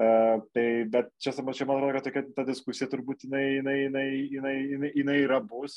[0.00, 0.64] Uh, tai,
[0.94, 4.92] bet čia, čia, man atrodo, kad tokia ta diskusija turbūt jinai, jinai, jinai, jinai, jinai,
[4.96, 5.76] jinai yra bus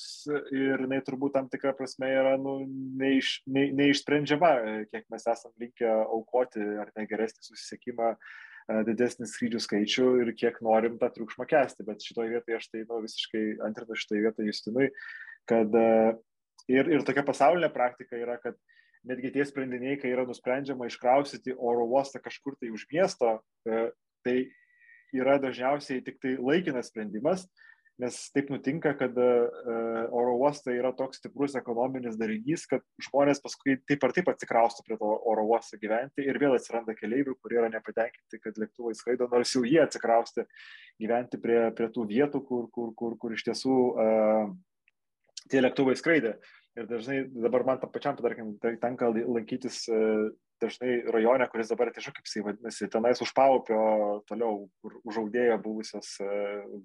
[0.56, 2.56] ir jinai turbūt tam tikrą prasme yra nu,
[3.04, 4.52] neiš, ne, neišsprendžiama,
[4.94, 8.14] kiek mes esam linkę aukoti ar negeresnį susisiekimą
[8.88, 11.86] didesnį skrydžių skaičių ir kiek norim tą triukšmą kesti.
[11.86, 14.88] Bet šitoje vietoje aš tai nu, visiškai antrinu šitoje vietoje Justinui,
[15.52, 16.16] kad uh,
[16.72, 18.58] Ir, ir tokia pasaulinė praktika yra, kad
[19.06, 23.38] netgi tie sprendiniai, kai yra nusprendžiama iškrausyti oro uostą kažkur tai už miesto,
[23.70, 23.90] e,
[24.26, 24.38] tai
[25.16, 27.46] yra dažniausiai tik tai laikinas sprendimas,
[28.02, 29.30] nes taip nutinka, kad e,
[30.10, 34.98] oro uostai yra toks stiprus ekonominis darinys, kad žmonės paskui taip ar taip atsikrausto prie
[35.00, 39.54] to oro uosto gyventi ir vėl atsiranda keleivių, kurie yra nepatenkinti, kad lėktuvai skraido, nors
[39.56, 40.44] jau jie atsikrausti
[41.00, 44.56] gyventi prie, prie tų vietų, kur, kur, kur, kur iš tiesų uh,
[45.52, 46.38] tie lėktuvai skraidė.
[46.76, 50.00] Ir dažnai dabar man tam pačiam, tarkim, tenka lankytis e,
[50.62, 53.78] dažnai rajone, kuris dabar tiesiog kaip jisai vadinasi, tenais už Paupio
[54.30, 56.28] toliau, kur užaudėjo buvusios e,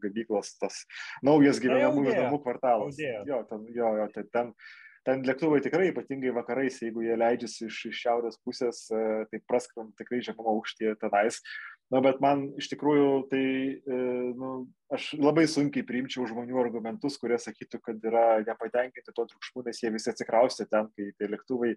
[0.03, 0.85] gabyklos, tas
[1.27, 3.01] naujas gyvenamųjų namų kvartalas.
[3.27, 4.55] Jo, ten, jo, jo, ten, ten,
[5.09, 9.91] ten lėktuvai tikrai, ypatingai vakarais, jeigu jie leidžiasi iš, iš šiaurės pusės, e, tai praskrant
[9.99, 11.43] tikrai žemumą aukštyje tenais.
[11.91, 13.47] Na, bet man iš tikrųjų tai,
[13.83, 13.97] e,
[14.39, 14.51] nu,
[14.95, 19.91] aš labai sunkiai priimčiau žmonių argumentus, kurie sakytų, kad yra nepatenkinti to triukšmu, nes jie
[19.91, 21.73] visi atsikraustė ten, kai tie lėktuvai,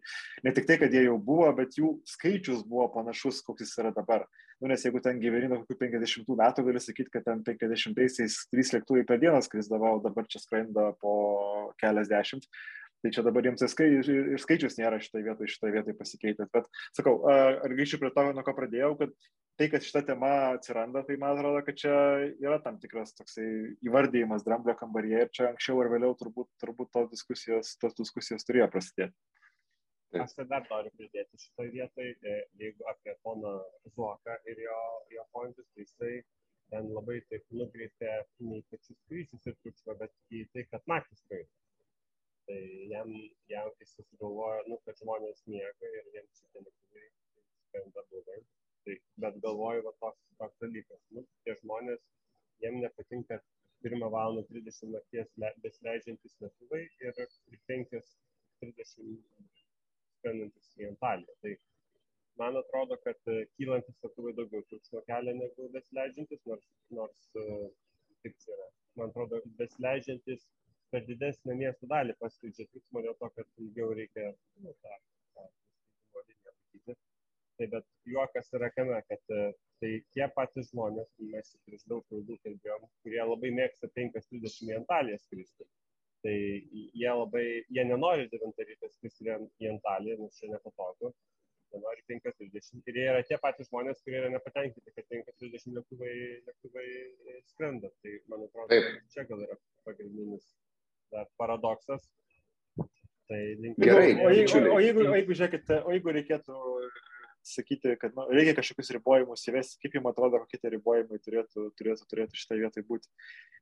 [0.46, 3.94] ne tik tai, kad jie jau buvo, bet jų skaičius buvo panašus, koks jis yra
[3.96, 4.28] dabar.
[4.62, 8.74] Nu, nes jeigu ten gyveni nuo kokių 50 metų, gali sakyti, kad ten 50-aisiais trys
[8.78, 11.16] lėktuvai per dieną skrisdavo, o dabar čia skrenda po
[11.82, 12.46] keliasdešimt.
[13.04, 16.52] Tai čia dabar jiems ir skaičius nėra šitoje vietoje, šitoje vietoje pasikeitęs.
[16.54, 19.12] Bet sakau, ar grįšiu prie to, nuo ko pradėjau, kad
[19.60, 21.94] tai, kad šita tema atsiranda, tai man atrodo, kad čia
[22.42, 23.48] yra tam tikras toksai
[23.86, 28.70] įvardyjimas dramblio kambaryje ir čia anksčiau ar vėliau turbūt, turbūt tos diskusijos, tos diskusijos turėjo
[28.74, 29.16] prasidėti.
[30.22, 33.56] Aš tai dar noriu pridėti šitoje vietoje, jeigu apie poną
[33.96, 34.80] Zuoką ir jo,
[35.16, 36.14] jo pointus, tai jisai
[36.70, 38.12] ten labai taip nukreipė
[38.46, 41.50] ne į pačius skrydžius ir triukšmą, bet į tai, kad naktį skraido
[42.48, 43.10] tai jam,
[43.48, 47.06] jam jis susigalvoja, nu, kad žmonės miega ir jiems šitie lėktuvai
[47.68, 48.40] skrenda blogai.
[48.84, 51.02] Tai, bet galvoju, va toks, toks dalykas.
[51.16, 52.02] Nu, tie žmonės,
[52.64, 53.40] jiem nepatinka
[53.90, 54.40] 1 val.
[54.50, 55.30] 30 nakties
[55.66, 57.22] besileidžiantis lėktuvai ir
[57.72, 58.10] 5.30
[60.24, 61.36] skrendantis į Antaliją.
[61.44, 61.54] Tai
[62.42, 66.70] man atrodo, kad e, kylantis lėktuvai daugiau triukšmo kelia negu besileidžiantis, nors,
[67.00, 67.48] nors e,
[68.24, 68.70] taip yra.
[69.00, 70.48] Man atrodo, besileidžiantis
[70.94, 74.30] per didesnę miesto dalį paskleidžia triukšmo dėl to, kad ilgiau reikia
[74.64, 75.00] nu, tą,
[75.36, 75.48] tą
[76.28, 76.98] liniją laikyti.
[77.64, 79.44] Tai bet juokas yra kame, kad e,
[79.80, 85.20] tai tie patys žmonės, mes prieš daug laidų kalbėjom, kurie labai mėgsta 5.30 į Antaliją
[85.22, 85.68] skristi.
[86.26, 89.30] Tai jie labai, jie nenori 9 ryto skristi
[89.64, 91.14] į Antaliją, nes čia nepatogu.
[91.72, 92.84] Jie nori 5.30.
[92.92, 96.14] Ir jie yra tie patys žmonės, kurie yra nepatenkinti, kad 5.30 lėktuvai,
[96.50, 96.88] lėktuvai
[97.54, 97.94] skrenda.
[98.04, 99.08] Tai man atrodo, Taip.
[99.16, 99.56] čia gal yra
[99.88, 100.52] pagrindinis
[101.40, 102.12] paradoksas.
[103.28, 103.86] Tai linkiu.
[103.86, 104.12] Gerai.
[104.20, 106.58] O, o, jeigu, o, jeigu, o jeigu, žiūrėkite, o jeigu reikėtų
[107.48, 112.08] sakyti, kad nu, reikia kažkokius ribojimus įvesti, kaip jums atrodo, kokie tie ribojimai turėtų, turėtų,
[112.12, 113.12] turėtų šitą vietą būti.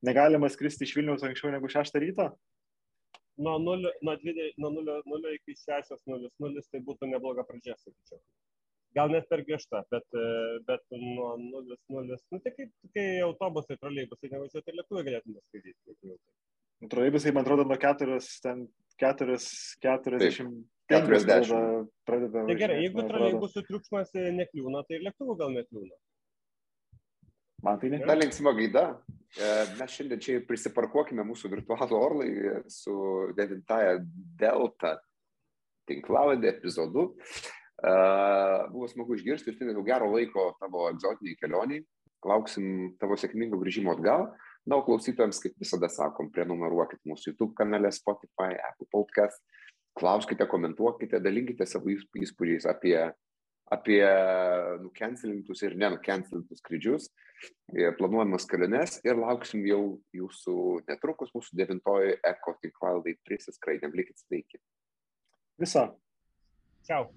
[0.05, 2.29] Negalima skristi iš Vilniaus anksčiau negu 6 ryto?
[3.41, 8.21] Nuo 0, nuo 20, nuo 0, 0 iki 6.00 tai būtų nebloga pradžia, sakyčiau.
[8.95, 10.03] gal net per griežta, bet,
[10.67, 16.19] bet nuo 0,0, nu tai kaip, kai autobusai, troleibusai nevažiuoja, tai lietuviai galėtume skaityti.
[16.91, 20.55] Troleibusai, man atrodo, nuo 4, ten 4, 40.
[20.91, 21.87] 40.
[22.05, 22.45] Pradeda.
[22.45, 25.95] Tai gerai, jeigu troleibusų triukšmas nekliūna, tai lėktuvų gal nekliūna.
[27.65, 28.01] Man tai ne.
[28.05, 28.83] Ta linksma gaida.
[29.37, 29.47] E,
[29.79, 32.93] mes šiandien čia prisiparkuokime mūsų virtualų orlaivį su
[33.37, 34.03] 9
[34.41, 34.95] Delta
[35.89, 37.07] tinklaladė epizodu.
[37.11, 37.93] E,
[38.73, 41.85] buvo smagu išgirsti, Justinai, daug gero laiko tavo egzotiniai kelioniai.
[42.27, 44.27] Lauksim tavo sėkmingo grįžimo atgal.
[44.69, 49.41] Na, o klausytojams, kaip visada sakom, prenumeruokit mūsų YouTube kanale, Spotify, Apple Podcast,
[49.97, 52.95] klauskite, komentuokite, dalinkite savo įspūdžiais apie
[53.71, 54.03] apie
[54.83, 57.07] nukencelintus ir nenukencelintus skrydžius,
[57.71, 59.83] e, planuojamas keliones ir lauksim jau
[60.17, 60.55] jūsų
[60.89, 63.95] netrukus mūsų devintoji eko tinklalaidai prisiskraidėm.
[63.95, 64.59] Likit sveiki.
[65.61, 65.87] Viso.
[66.83, 67.07] Ciao.